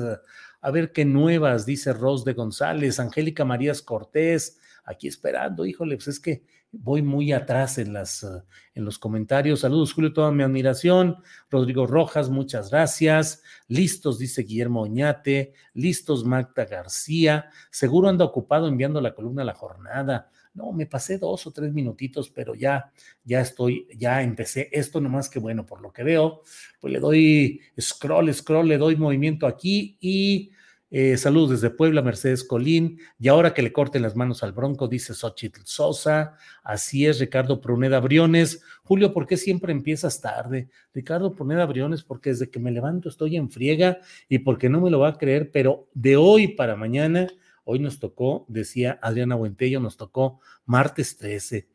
A 0.68 0.70
ver 0.70 0.92
qué 0.92 1.06
nuevas, 1.06 1.64
dice 1.64 1.94
Ros 1.94 2.26
de 2.26 2.34
González, 2.34 3.00
Angélica 3.00 3.42
Marías 3.42 3.80
Cortés, 3.80 4.58
aquí 4.84 5.08
esperando, 5.08 5.64
híjole, 5.64 5.96
pues 5.96 6.08
es 6.08 6.20
que 6.20 6.44
voy 6.70 7.00
muy 7.00 7.32
atrás 7.32 7.78
en, 7.78 7.94
las, 7.94 8.22
eh, 8.22 8.42
en 8.74 8.84
los 8.84 8.98
comentarios. 8.98 9.60
Saludos, 9.60 9.94
Julio, 9.94 10.12
toda 10.12 10.30
mi 10.30 10.42
admiración. 10.42 11.16
Rodrigo 11.48 11.86
Rojas, 11.86 12.28
muchas 12.28 12.68
gracias. 12.70 13.42
Listos, 13.66 14.18
dice 14.18 14.42
Guillermo 14.42 14.82
Oñate. 14.82 15.54
Listos, 15.72 16.26
Magda 16.26 16.66
García. 16.66 17.48
Seguro 17.70 18.10
anda 18.10 18.26
ocupado 18.26 18.68
enviando 18.68 19.00
la 19.00 19.14
columna 19.14 19.40
a 19.40 19.46
la 19.46 19.54
jornada. 19.54 20.30
No, 20.58 20.72
me 20.72 20.86
pasé 20.86 21.18
dos 21.18 21.46
o 21.46 21.52
tres 21.52 21.72
minutitos, 21.72 22.30
pero 22.30 22.54
ya, 22.54 22.92
ya 23.24 23.40
estoy, 23.40 23.86
ya 23.96 24.22
empecé 24.22 24.68
esto 24.72 25.00
nomás 25.00 25.30
que 25.30 25.38
bueno, 25.38 25.64
por 25.64 25.80
lo 25.80 25.92
que 25.92 26.02
veo, 26.02 26.42
pues 26.80 26.92
le 26.92 26.98
doy 26.98 27.60
scroll, 27.80 28.34
scroll, 28.34 28.68
le 28.68 28.76
doy 28.76 28.96
movimiento 28.96 29.46
aquí 29.46 29.96
y 30.00 30.50
eh, 30.90 31.18
saludos 31.18 31.50
desde 31.50 31.68
Puebla, 31.68 32.00
Mercedes 32.00 32.44
Colín. 32.44 32.98
Y 33.18 33.28
ahora 33.28 33.52
que 33.52 33.62
le 33.62 33.72
corten 33.72 34.02
las 34.02 34.16
manos 34.16 34.42
al 34.42 34.52
Bronco, 34.52 34.88
dice 34.88 35.14
Xochitl 35.14 35.60
Sosa. 35.64 36.36
Así 36.62 37.06
es, 37.06 37.20
Ricardo 37.20 37.60
Pruneda 37.60 38.00
Briones. 38.00 38.62
Julio, 38.84 39.12
¿por 39.12 39.26
qué 39.26 39.36
siempre 39.36 39.72
empiezas 39.72 40.20
tarde? 40.20 40.68
Ricardo 40.94 41.34
Pruneda 41.34 41.66
Briones, 41.66 42.02
porque 42.02 42.30
desde 42.30 42.50
que 42.50 42.58
me 42.58 42.70
levanto 42.70 43.08
estoy 43.08 43.36
en 43.36 43.50
friega 43.50 43.98
y 44.28 44.38
porque 44.38 44.68
no 44.68 44.80
me 44.80 44.90
lo 44.90 45.00
va 45.00 45.10
a 45.10 45.18
creer, 45.18 45.50
pero 45.52 45.88
de 45.92 46.16
hoy 46.16 46.48
para 46.48 46.74
mañana, 46.74 47.28
hoy 47.70 47.80
nos 47.80 48.00
tocó, 48.00 48.46
decía 48.48 48.98
Adriana 49.02 49.34
Buentello, 49.34 49.78
nos 49.78 49.98
tocó 49.98 50.40
martes 50.64 51.18
13. 51.18 51.68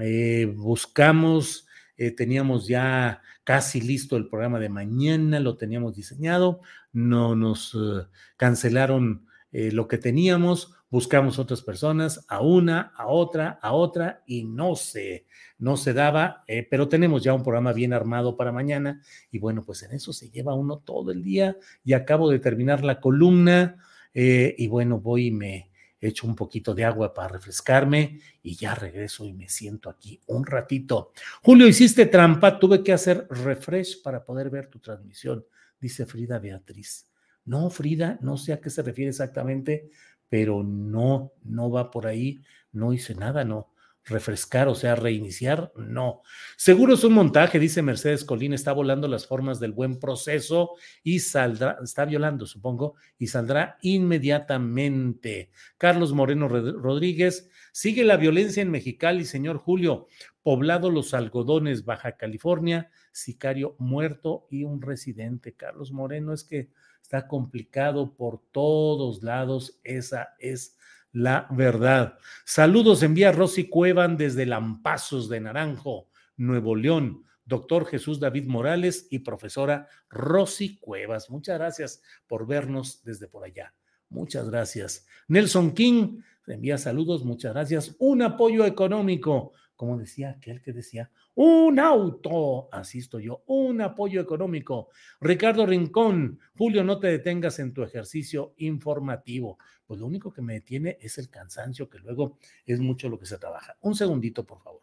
Eh, 0.00 0.52
buscamos 0.54 1.66
eh, 1.96 2.10
teníamos 2.10 2.66
ya 2.66 3.22
casi 3.42 3.80
listo 3.80 4.18
el 4.18 4.28
programa 4.28 4.58
de 4.58 4.68
mañana, 4.68 5.40
lo 5.40 5.56
teníamos 5.56 5.96
diseñado, 5.96 6.60
no 6.92 7.34
nos 7.36 7.74
eh, 7.74 8.06
cancelaron 8.36 9.26
lo 9.52 9.88
que 9.88 9.98
teníamos, 9.98 10.76
buscamos 10.90 11.40
otras 11.40 11.60
personas, 11.62 12.24
a 12.28 12.40
una, 12.40 12.92
a 12.96 13.08
otra, 13.08 13.58
a 13.60 13.72
otra, 13.72 14.22
y 14.24 14.44
no 14.44 14.76
se, 14.76 15.26
no 15.58 15.76
se 15.76 15.92
daba, 15.92 16.44
pero 16.70 16.88
tenemos 16.88 17.24
ya 17.24 17.34
un 17.34 17.42
programa 17.42 17.72
bien 17.72 17.92
armado 17.92 18.36
para 18.36 18.52
mañana, 18.52 19.02
y 19.32 19.40
bueno, 19.40 19.64
pues 19.64 19.82
en 19.82 19.90
eso 19.90 20.12
se 20.12 20.30
lleva 20.30 20.54
uno 20.54 20.78
todo 20.78 21.10
el 21.10 21.24
día, 21.24 21.56
y 21.82 21.94
acabo 21.94 22.30
de 22.30 22.38
terminar 22.38 22.84
la 22.84 23.00
columna, 23.00 23.82
eh, 24.14 24.54
y 24.58 24.68
bueno, 24.68 25.00
voy 25.00 25.26
y 25.26 25.30
me 25.30 25.70
echo 26.00 26.26
un 26.26 26.34
poquito 26.34 26.74
de 26.74 26.84
agua 26.84 27.12
para 27.12 27.28
refrescarme, 27.28 28.20
y 28.42 28.56
ya 28.56 28.74
regreso 28.74 29.26
y 29.26 29.32
me 29.32 29.48
siento 29.48 29.90
aquí 29.90 30.20
un 30.26 30.46
ratito. 30.46 31.12
Julio, 31.42 31.66
hiciste 31.66 32.06
trampa, 32.06 32.58
tuve 32.58 32.82
que 32.82 32.92
hacer 32.92 33.26
refresh 33.28 34.02
para 34.02 34.24
poder 34.24 34.48
ver 34.48 34.68
tu 34.68 34.78
transmisión, 34.78 35.44
dice 35.78 36.06
Frida 36.06 36.38
Beatriz. 36.38 37.06
No, 37.44 37.68
Frida, 37.70 38.18
no 38.22 38.36
sé 38.36 38.52
a 38.52 38.60
qué 38.60 38.70
se 38.70 38.82
refiere 38.82 39.10
exactamente, 39.10 39.90
pero 40.28 40.62
no, 40.62 41.32
no 41.42 41.70
va 41.70 41.90
por 41.90 42.06
ahí, 42.06 42.40
no 42.72 42.92
hice 42.92 43.14
nada, 43.14 43.44
no. 43.44 43.72
Refrescar, 44.04 44.66
o 44.66 44.74
sea, 44.74 44.94
reiniciar, 44.96 45.72
no. 45.76 46.22
Seguro 46.56 46.94
es 46.94 47.04
un 47.04 47.12
montaje, 47.12 47.58
dice 47.58 47.82
Mercedes 47.82 48.24
Colín, 48.24 48.54
está 48.54 48.72
volando 48.72 49.06
las 49.08 49.26
formas 49.26 49.60
del 49.60 49.72
buen 49.72 50.00
proceso 50.00 50.72
y 51.02 51.20
saldrá, 51.20 51.78
está 51.82 52.06
violando, 52.06 52.46
supongo, 52.46 52.94
y 53.18 53.26
saldrá 53.26 53.78
inmediatamente. 53.82 55.50
Carlos 55.76 56.12
Moreno 56.12 56.48
Rodríguez, 56.48 57.50
sigue 57.72 58.04
la 58.04 58.16
violencia 58.16 58.62
en 58.62 58.70
Mexicali, 58.70 59.24
señor 59.24 59.58
Julio, 59.58 60.08
poblado 60.42 60.90
Los 60.90 61.14
Algodones, 61.14 61.84
Baja 61.84 62.16
California, 62.16 62.90
sicario 63.12 63.76
muerto 63.78 64.46
y 64.50 64.64
un 64.64 64.80
residente. 64.80 65.54
Carlos 65.54 65.92
Moreno, 65.92 66.32
es 66.32 66.44
que 66.44 66.70
está 67.02 67.28
complicado 67.28 68.14
por 68.14 68.40
todos 68.50 69.22
lados, 69.22 69.78
esa 69.84 70.34
es 70.38 70.76
la 71.12 71.46
verdad. 71.50 72.18
Saludos 72.44 73.02
envía 73.02 73.32
Rosy 73.32 73.68
Cuevan 73.68 74.16
desde 74.16 74.46
Lampazos 74.46 75.28
de 75.28 75.40
Naranjo, 75.40 76.08
Nuevo 76.36 76.76
León, 76.76 77.24
doctor 77.44 77.86
Jesús 77.86 78.20
David 78.20 78.46
Morales 78.46 79.08
y 79.10 79.20
profesora 79.20 79.88
Rosy 80.08 80.78
Cuevas. 80.78 81.30
Muchas 81.30 81.58
gracias 81.58 82.02
por 82.26 82.46
vernos 82.46 83.02
desde 83.04 83.26
por 83.26 83.44
allá. 83.44 83.74
Muchas 84.08 84.48
gracias. 84.50 85.06
Nelson 85.28 85.72
King 85.72 86.20
envía 86.46 86.78
saludos, 86.78 87.24
muchas 87.24 87.52
gracias. 87.52 87.94
Un 87.98 88.22
apoyo 88.22 88.64
económico 88.64 89.52
como 89.80 89.96
decía 89.96 90.32
aquel 90.32 90.60
que 90.60 90.74
decía, 90.74 91.10
un 91.36 91.78
auto, 91.78 92.68
así 92.70 92.98
estoy 92.98 93.24
yo, 93.24 93.44
un 93.46 93.80
apoyo 93.80 94.20
económico. 94.20 94.90
Ricardo 95.22 95.64
Rincón, 95.64 96.38
Julio, 96.54 96.84
no 96.84 96.98
te 97.00 97.06
detengas 97.06 97.58
en 97.60 97.72
tu 97.72 97.82
ejercicio 97.82 98.52
informativo. 98.58 99.56
Pues 99.86 99.98
lo 99.98 100.04
único 100.04 100.34
que 100.34 100.42
me 100.42 100.52
detiene 100.52 100.98
es 101.00 101.16
el 101.16 101.30
cansancio, 101.30 101.88
que 101.88 101.98
luego 101.98 102.36
es 102.66 102.78
mucho 102.78 103.08
lo 103.08 103.18
que 103.18 103.24
se 103.24 103.38
trabaja. 103.38 103.78
Un 103.80 103.94
segundito, 103.94 104.44
por 104.44 104.60
favor. 104.60 104.82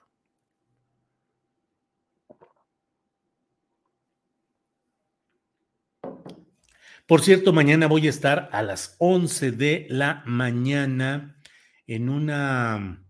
Por 7.05 7.21
cierto, 7.21 7.53
mañana 7.53 7.85
voy 7.85 8.07
a 8.07 8.09
estar 8.09 8.49
a 8.51 8.63
las 8.63 8.95
11 8.97 9.51
de 9.51 9.85
la 9.91 10.23
mañana 10.25 11.39
en 11.85 12.09
una 12.09 13.06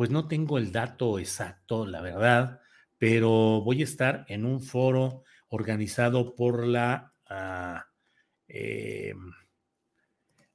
pues 0.00 0.08
no 0.08 0.28
tengo 0.28 0.56
el 0.56 0.72
dato 0.72 1.18
exacto, 1.18 1.84
la 1.84 2.00
verdad, 2.00 2.62
pero 2.96 3.60
voy 3.60 3.82
a 3.82 3.84
estar 3.84 4.24
en 4.28 4.46
un 4.46 4.62
foro 4.62 5.24
organizado 5.48 6.34
por 6.34 6.66
la, 6.66 7.12
ah, 7.28 7.84
eh, 8.48 9.12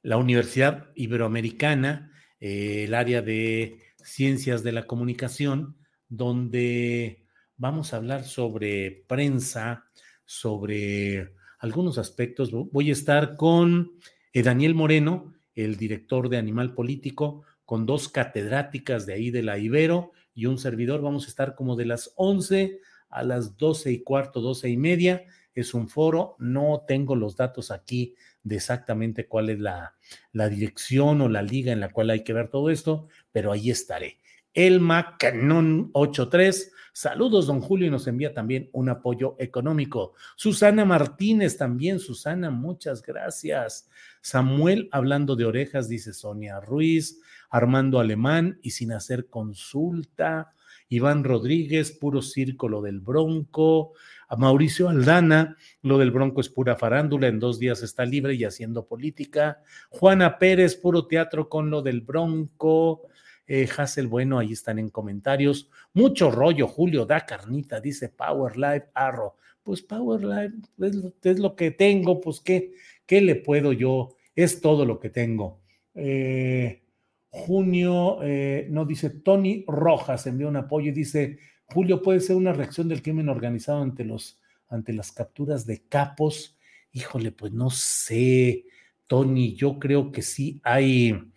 la 0.01 0.17
Universidad 0.17 0.89
Iberoamericana, 0.95 2.11
eh, 2.39 2.85
el 2.85 2.95
área 2.95 3.21
de 3.21 3.83
ciencias 4.03 4.63
de 4.63 4.71
la 4.71 4.87
comunicación, 4.87 5.77
donde 6.09 7.27
vamos 7.55 7.93
a 7.93 7.97
hablar 7.97 8.23
sobre 8.23 9.05
prensa, 9.07 9.85
sobre 10.25 11.35
algunos 11.59 11.99
aspectos. 11.99 12.49
Voy 12.51 12.89
a 12.89 12.93
estar 12.93 13.35
con 13.35 13.91
eh, 14.33 14.41
Daniel 14.41 14.73
Moreno, 14.73 15.35
el 15.53 15.77
director 15.77 16.29
de 16.29 16.37
Animal 16.37 16.73
Político, 16.73 17.43
con 17.65 17.85
dos 17.85 18.09
catedráticas 18.09 19.05
de 19.05 19.13
ahí 19.13 19.31
de 19.31 19.43
la 19.43 19.57
Ibero 19.57 20.11
y 20.33 20.45
un 20.45 20.57
servidor. 20.57 21.01
Vamos 21.01 21.25
a 21.25 21.29
estar 21.29 21.55
como 21.55 21.75
de 21.75 21.85
las 21.85 22.13
11 22.15 22.79
a 23.09 23.23
las 23.23 23.57
12 23.57 23.91
y 23.91 24.03
cuarto, 24.03 24.41
12 24.41 24.69
y 24.69 24.77
media. 24.77 25.25
Es 25.53 25.73
un 25.73 25.87
foro, 25.87 26.35
no 26.37 26.83
tengo 26.87 27.15
los 27.15 27.37
datos 27.37 27.71
aquí 27.71 28.15
de 28.43 28.57
exactamente 28.57 29.27
cuál 29.27 29.49
es 29.49 29.59
la, 29.59 29.95
la 30.33 30.49
dirección 30.49 31.21
o 31.21 31.29
la 31.29 31.41
liga 31.41 31.71
en 31.71 31.79
la 31.79 31.89
cual 31.89 32.09
hay 32.09 32.23
que 32.23 32.33
ver 32.33 32.49
todo 32.49 32.69
esto, 32.69 33.07
pero 33.31 33.51
ahí 33.51 33.69
estaré. 33.69 34.19
Elma 34.53 35.17
Canon 35.17 35.89
83. 35.93 36.71
Saludos, 36.93 37.47
don 37.47 37.59
Julio, 37.59 37.87
y 37.87 37.89
nos 37.89 38.07
envía 38.07 38.33
también 38.33 38.69
un 38.71 38.87
apoyo 38.87 39.35
económico. 39.37 40.13
Susana 40.37 40.85
Martínez 40.85 41.57
también. 41.57 41.99
Susana, 41.99 42.51
muchas 42.51 43.01
gracias. 43.01 43.89
Samuel, 44.21 44.87
hablando 44.93 45.35
de 45.35 45.43
orejas, 45.43 45.89
dice 45.89 46.13
Sonia 46.13 46.61
Ruiz. 46.61 47.21
Armando 47.49 47.99
Alemán 47.99 48.59
y 48.61 48.71
sin 48.71 48.91
hacer 48.91 49.27
consulta. 49.27 50.53
Iván 50.89 51.23
Rodríguez, 51.23 51.91
puro 51.91 52.21
círculo 52.21 52.81
del 52.81 52.99
Bronco. 52.99 53.93
A 54.27 54.35
Mauricio 54.35 54.89
Aldana, 54.89 55.55
lo 55.81 55.97
del 55.97 56.11
Bronco 56.11 56.41
es 56.41 56.49
pura 56.49 56.75
farándula, 56.75 57.27
en 57.27 57.39
dos 57.39 57.59
días 57.59 57.83
está 57.83 58.05
libre 58.05 58.33
y 58.33 58.43
haciendo 58.43 58.87
política. 58.87 59.61
Juana 59.89 60.37
Pérez, 60.37 60.75
puro 60.75 61.05
teatro 61.05 61.47
con 61.47 61.69
lo 61.69 61.81
del 61.81 62.01
Bronco. 62.01 63.03
Eh, 63.47 63.67
Hassel, 63.77 64.07
bueno, 64.07 64.39
ahí 64.39 64.53
están 64.53 64.79
en 64.79 64.89
comentarios. 64.89 65.69
Mucho 65.93 66.31
rollo, 66.31 66.67
Julio, 66.67 67.05
da 67.05 67.25
carnita, 67.25 67.79
dice 67.79 68.09
Power 68.09 68.57
Live 68.57 68.89
Arrow. 68.93 69.33
Pues 69.61 69.81
Power 69.81 70.23
Live 70.23 70.53
es, 71.23 71.39
lo 71.39 71.55
que 71.55 71.71
tengo, 71.71 72.21
pues 72.21 72.39
¿qué, 72.39 72.73
¿qué 73.05 73.21
le 73.21 73.35
puedo 73.35 73.73
yo? 73.73 74.15
Es 74.35 74.61
todo 74.61 74.85
lo 74.85 74.99
que 74.99 75.09
tengo. 75.09 75.59
Eh, 75.93 76.84
junio, 77.35 78.19
eh, 78.23 78.67
no 78.69 78.85
dice 78.85 79.09
Tony 79.09 79.65
Rojas, 79.67 80.25
envió 80.25 80.47
un 80.47 80.55
apoyo 80.55 80.89
y 80.89 80.93
dice, 80.93 81.37
Julio, 81.65 82.01
puede 82.01 82.21
ser 82.21 82.37
una 82.37 82.53
reacción 82.53 82.87
del 82.87 83.01
crimen 83.01 83.27
organizado 83.27 83.81
ante, 83.81 84.05
los, 84.05 84.39
ante 84.69 84.93
las 84.93 85.11
capturas 85.11 85.65
de 85.65 85.83
capos. 85.87 86.57
Híjole, 86.93 87.33
pues 87.33 87.51
no 87.51 87.69
sé, 87.69 88.65
Tony, 89.07 89.53
yo 89.53 89.79
creo 89.79 90.13
que 90.13 90.21
sí 90.21 90.61
hay 90.63 91.31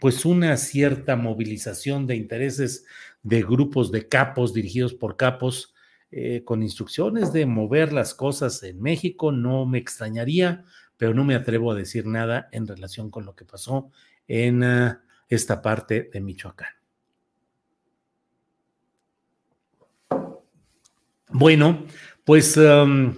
pues 0.00 0.24
una 0.24 0.56
cierta 0.56 1.16
movilización 1.16 2.06
de 2.06 2.16
intereses 2.16 2.86
de 3.22 3.42
grupos 3.42 3.92
de 3.92 4.08
capos 4.08 4.54
dirigidos 4.54 4.94
por 4.94 5.18
capos 5.18 5.74
eh, 6.10 6.42
con 6.44 6.62
instrucciones 6.62 7.32
de 7.32 7.44
mover 7.44 7.92
las 7.92 8.14
cosas 8.14 8.62
en 8.62 8.80
México, 8.80 9.32
no 9.32 9.66
me 9.66 9.78
extrañaría, 9.78 10.64
pero 10.96 11.12
no 11.12 11.24
me 11.24 11.34
atrevo 11.34 11.70
a 11.70 11.74
decir 11.74 12.06
nada 12.06 12.48
en 12.52 12.66
relación 12.66 13.10
con 13.10 13.26
lo 13.26 13.36
que 13.36 13.44
pasó 13.44 13.90
en 14.28 14.62
ah, 14.62 15.04
esta 15.34 15.62
parte 15.62 16.10
de 16.12 16.20
Michoacán. 16.20 16.68
Bueno, 21.30 21.86
pues 22.24 22.58
um, 22.58 23.08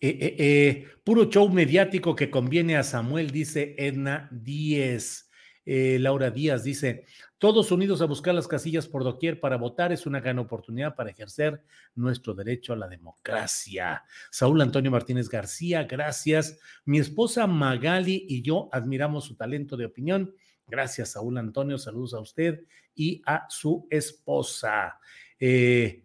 eh, 0.00 0.08
eh, 0.08 0.36
eh, 0.38 0.88
puro 1.04 1.30
show 1.30 1.48
mediático 1.48 2.16
que 2.16 2.30
conviene 2.30 2.76
a 2.76 2.82
Samuel, 2.82 3.30
dice 3.30 3.76
Edna 3.78 4.28
Díez. 4.32 5.22
Laura 5.68 6.30
Díaz 6.30 6.62
dice, 6.62 7.06
todos 7.38 7.72
unidos 7.72 8.00
a 8.00 8.04
buscar 8.04 8.36
las 8.36 8.46
casillas 8.46 8.86
por 8.86 9.02
doquier 9.02 9.40
para 9.40 9.56
votar 9.56 9.90
es 9.90 10.06
una 10.06 10.20
gran 10.20 10.38
oportunidad 10.38 10.94
para 10.94 11.10
ejercer 11.10 11.60
nuestro 11.96 12.34
derecho 12.34 12.72
a 12.72 12.76
la 12.76 12.86
democracia. 12.86 14.04
Saúl 14.30 14.60
Antonio 14.60 14.92
Martínez 14.92 15.28
García, 15.28 15.82
gracias. 15.82 16.60
Mi 16.84 17.00
esposa 17.00 17.48
Magali 17.48 18.26
y 18.28 18.42
yo 18.42 18.68
admiramos 18.70 19.24
su 19.24 19.34
talento 19.34 19.76
de 19.76 19.86
opinión 19.86 20.36
Gracias, 20.68 21.10
Saúl 21.10 21.38
Antonio. 21.38 21.78
Saludos 21.78 22.14
a 22.14 22.20
usted 22.20 22.64
y 22.94 23.22
a 23.26 23.46
su 23.48 23.86
esposa. 23.90 24.98
Eh, 25.38 26.02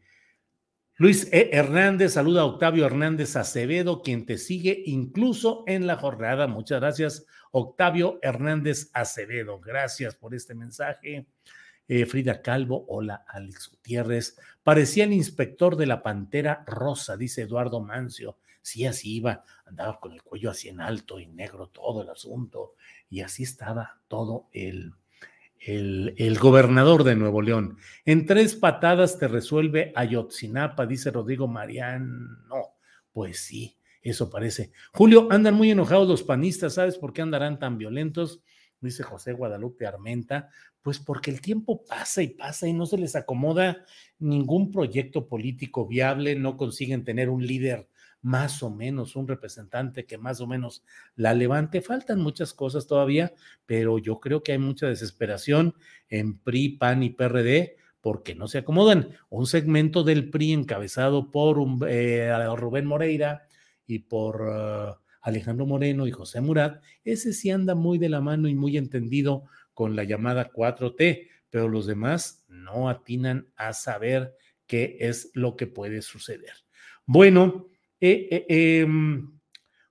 Luis 0.97 1.27
E. 1.31 1.49
Hernández, 1.51 2.13
saluda 2.13 2.41
a 2.41 2.45
Octavio 2.45 2.85
Hernández 2.85 3.35
Acevedo, 3.35 4.03
quien 4.03 4.27
te 4.27 4.37
sigue 4.37 4.83
incluso 4.85 5.63
en 5.65 5.87
la 5.87 5.97
jornada. 5.97 6.45
Muchas 6.45 6.79
gracias, 6.79 7.25
Octavio 7.51 8.19
Hernández 8.21 8.91
Acevedo. 8.93 9.59
Gracias 9.59 10.15
por 10.15 10.35
este 10.35 10.53
mensaje. 10.53 11.25
Eh, 11.87 12.05
Frida 12.05 12.43
Calvo, 12.43 12.85
hola, 12.87 13.25
Alex 13.27 13.69
Gutiérrez. 13.71 14.37
Parecía 14.61 15.05
el 15.05 15.13
inspector 15.13 15.75
de 15.75 15.87
la 15.87 16.03
Pantera 16.03 16.63
Rosa, 16.67 17.17
dice 17.17 17.41
Eduardo 17.41 17.81
Mancio. 17.81 18.37
Sí, 18.61 18.85
así 18.85 19.15
iba, 19.15 19.43
andaba 19.65 19.99
con 19.99 20.13
el 20.13 20.21
cuello 20.21 20.51
así 20.51 20.69
en 20.69 20.81
alto 20.81 21.19
y 21.19 21.27
negro 21.27 21.67
todo 21.67 22.03
el 22.03 22.09
asunto. 22.09 22.75
Y 23.09 23.21
así 23.21 23.43
estaba 23.43 23.99
todo 24.07 24.47
el, 24.51 24.93
el, 25.59 26.39
gobernador 26.39 27.03
de 27.03 27.15
Nuevo 27.15 27.41
León. 27.41 27.77
En 28.05 28.25
tres 28.25 28.55
patadas 28.55 29.17
te 29.17 29.27
resuelve 29.27 29.91
Ayotzinapa, 29.95 30.85
dice 30.85 31.11
Rodrigo 31.11 31.47
Mariano. 31.47 32.37
Pues 33.11 33.39
sí, 33.39 33.77
eso 34.01 34.29
parece. 34.29 34.71
Julio, 34.93 35.27
andan 35.31 35.55
muy 35.55 35.71
enojados 35.71 36.07
los 36.07 36.23
panistas, 36.23 36.75
¿sabes 36.75 36.97
por 36.97 37.13
qué 37.13 37.21
andarán 37.21 37.59
tan 37.59 37.77
violentos? 37.77 38.41
dice 38.81 39.03
José 39.03 39.33
Guadalupe 39.33 39.85
Armenta, 39.85 40.49
pues 40.81 40.99
porque 40.99 41.31
el 41.31 41.39
tiempo 41.39 41.85
pasa 41.85 42.23
y 42.23 42.29
pasa 42.29 42.67
y 42.67 42.73
no 42.73 42.85
se 42.85 42.97
les 42.97 43.15
acomoda 43.15 43.85
ningún 44.19 44.71
proyecto 44.71 45.27
político 45.27 45.87
viable, 45.87 46.35
no 46.35 46.57
consiguen 46.57 47.03
tener 47.03 47.29
un 47.29 47.45
líder 47.45 47.87
más 48.21 48.61
o 48.63 48.69
menos, 48.69 49.15
un 49.15 49.27
representante 49.27 50.05
que 50.05 50.17
más 50.17 50.41
o 50.41 50.47
menos 50.47 50.83
la 51.15 51.33
levante. 51.33 51.81
Faltan 51.81 52.19
muchas 52.21 52.53
cosas 52.53 52.87
todavía, 52.87 53.33
pero 53.65 53.97
yo 53.97 54.19
creo 54.19 54.43
que 54.43 54.51
hay 54.51 54.59
mucha 54.59 54.87
desesperación 54.87 55.73
en 56.09 56.37
PRI, 56.37 56.77
PAN 56.77 57.03
y 57.03 57.09
PRD 57.09 57.77
porque 58.01 58.35
no 58.35 58.47
se 58.47 58.59
acomodan. 58.59 59.09
Un 59.29 59.45
segmento 59.45 60.03
del 60.03 60.29
PRI 60.29 60.53
encabezado 60.53 61.31
por 61.31 61.57
eh, 61.87 62.33
Rubén 62.55 62.85
Moreira 62.85 63.47
y 63.85 63.99
por 63.99 64.41
uh, 64.41 64.95
Alejandro 65.21 65.65
Moreno 65.65 66.07
y 66.07 66.11
José 66.11 66.41
Murat, 66.41 66.83
ese 67.03 67.33
sí 67.33 67.51
anda 67.51 67.75
muy 67.75 67.97
de 67.97 68.09
la 68.09 68.21
mano 68.21 68.47
y 68.47 68.55
muy 68.55 68.77
entendido 68.77 69.43
con 69.73 69.95
la 69.95 70.03
llamada 70.03 70.51
4T, 70.51 71.29
pero 71.49 71.67
los 71.67 71.85
demás 71.85 72.43
no 72.47 72.89
atinan 72.89 73.47
a 73.55 73.73
saber 73.73 74.35
qué 74.65 74.97
es 74.99 75.31
lo 75.33 75.55
que 75.55 75.67
puede 75.67 76.01
suceder. 76.01 76.53
Bueno, 77.05 77.70
eh, 78.01 78.45
eh, 78.49 78.79
em, 78.81 79.39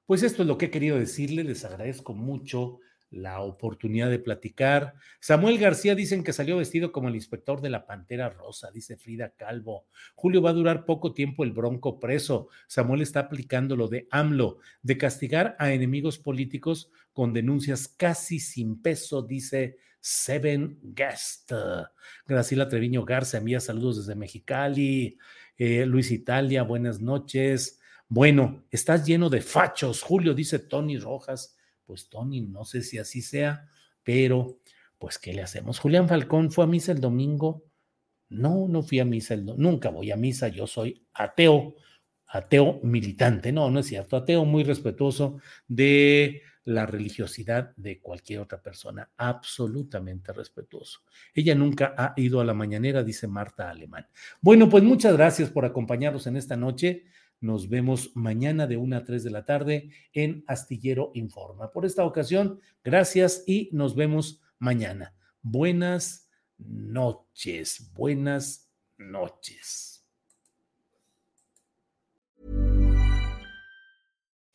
pues 0.05 0.23
esto 0.23 0.43
es 0.43 0.49
lo 0.49 0.59
que 0.59 0.67
he 0.67 0.71
querido 0.71 0.99
decirle, 0.99 1.45
les 1.45 1.65
agradezco 1.65 2.13
mucho 2.15 2.81
la 3.11 3.41
oportunidad 3.41 4.09
de 4.09 4.19
platicar. 4.19 4.95
Samuel 5.21 5.59
García 5.59 5.95
dicen 5.95 6.23
que 6.23 6.33
salió 6.33 6.57
vestido 6.57 6.93
como 6.93 7.09
el 7.09 7.17
inspector 7.17 7.61
de 7.61 7.71
la 7.71 7.87
Pantera 7.87 8.31
Rosa, 8.31 8.71
dice 8.71 8.97
Frida 8.97 9.31
Calvo. 9.37 9.87
Julio 10.15 10.43
va 10.43 10.51
a 10.51 10.55
durar 10.55 10.85
poco 10.85 11.13
tiempo 11.13 11.43
el 11.45 11.53
bronco 11.53 11.99
preso. 11.99 12.49
Samuel 12.69 13.03
está 13.03 13.21
aplicando 13.21 13.77
lo 13.77 13.89
de 13.89 14.07
AMLO, 14.11 14.59
de 14.83 14.97
castigar 14.97 15.57
a 15.59 15.73
enemigos 15.73 16.19
políticos 16.19 16.91
con 17.13 17.33
denuncias 17.33 17.89
casi 17.89 18.39
sin 18.39 18.81
peso, 18.81 19.23
dice 19.23 19.79
Seven 20.01 20.79
Guest. 20.83 21.53
Graciela 22.27 22.69
Treviño 22.69 23.05
Garza 23.05 23.39
envía 23.39 23.61
saludos 23.61 23.99
desde 23.99 24.15
Mexicali. 24.15 25.19
Eh, 25.59 25.85
Luis 25.85 26.11
Italia, 26.11 26.63
buenas 26.63 27.01
noches. 27.01 27.80
Bueno, 28.11 28.65
estás 28.71 29.07
lleno 29.07 29.31
de 29.31 29.41
fachos, 29.41 30.03
Julio, 30.03 30.35
dice 30.35 30.59
Tony 30.59 30.99
Rojas 30.99 31.57
pues 31.91 32.09
Tony, 32.09 32.43
no 32.43 32.65
sé 32.65 32.83
si 32.83 32.99
así 32.99 33.21
sea, 33.21 33.69
pero 34.05 34.61
pues 34.97 35.19
¿qué 35.19 35.33
le 35.33 35.43
hacemos? 35.43 35.81
Julián 35.81 36.09
Falcón 36.09 36.53
fue 36.53 36.63
a 36.63 36.69
misa 36.69 36.93
el 36.93 37.01
domingo. 37.01 37.65
No, 38.29 38.69
no 38.69 38.85
fui 38.85 39.01
a 39.01 39.05
misa 39.05 39.35
el 39.35 39.45
nunca 39.45 39.89
voy 39.89 40.13
a 40.13 40.17
misa, 40.17 40.47
yo 40.47 40.69
soy 40.69 41.05
ateo, 41.15 41.75
ateo 42.29 42.79
militante, 42.85 43.51
no, 43.51 43.73
no 43.73 43.81
es 43.81 43.87
cierto, 43.87 44.17
ateo 44.17 44.45
muy 44.45 44.63
respetuoso 44.63 45.41
de 45.67 46.43
la 46.63 46.87
religiosidad 46.87 47.75
de 47.75 48.01
cualquier 48.01 48.39
otra 48.39 48.63
persona, 48.63 49.11
absolutamente 49.17 50.33
respetuoso. 50.33 51.01
Ella 51.35 51.57
nunca 51.57 51.97
ha 51.99 52.15
ido 52.17 52.41
a 52.41 52.45
la 52.45 52.55
mañanera, 52.55 53.03
dice 53.03 53.27
Marta 53.27 53.69
Alemán. 53.69 54.07
Bueno, 54.41 54.69
pues 54.69 54.85
muchas 54.85 55.15
gracias 55.15 55.51
por 55.51 55.65
acompañarnos 55.65 56.29
en 56.29 56.37
esta 56.37 56.57
noche. 56.57 57.07
Nos 57.41 57.69
vemos 57.69 58.13
mañana 58.15 58.67
de 58.67 58.77
1 58.77 58.97
a 58.97 59.05
3 59.05 59.25
de 59.25 59.31
la 59.31 59.45
tarde 59.45 59.91
en 60.13 60.45
Astillero 60.47 61.11
Informa. 61.15 61.73
Por 61.73 61.87
esta 61.87 62.05
ocasión, 62.05 62.61
gracias 62.85 63.45
y 63.47 63.71
nos 63.73 63.95
vemos 63.95 64.41
mañana. 64.59 65.15
Buenas 65.43 66.29
noches, 66.59 67.91
buenas 67.95 68.71
noches. 68.99 69.90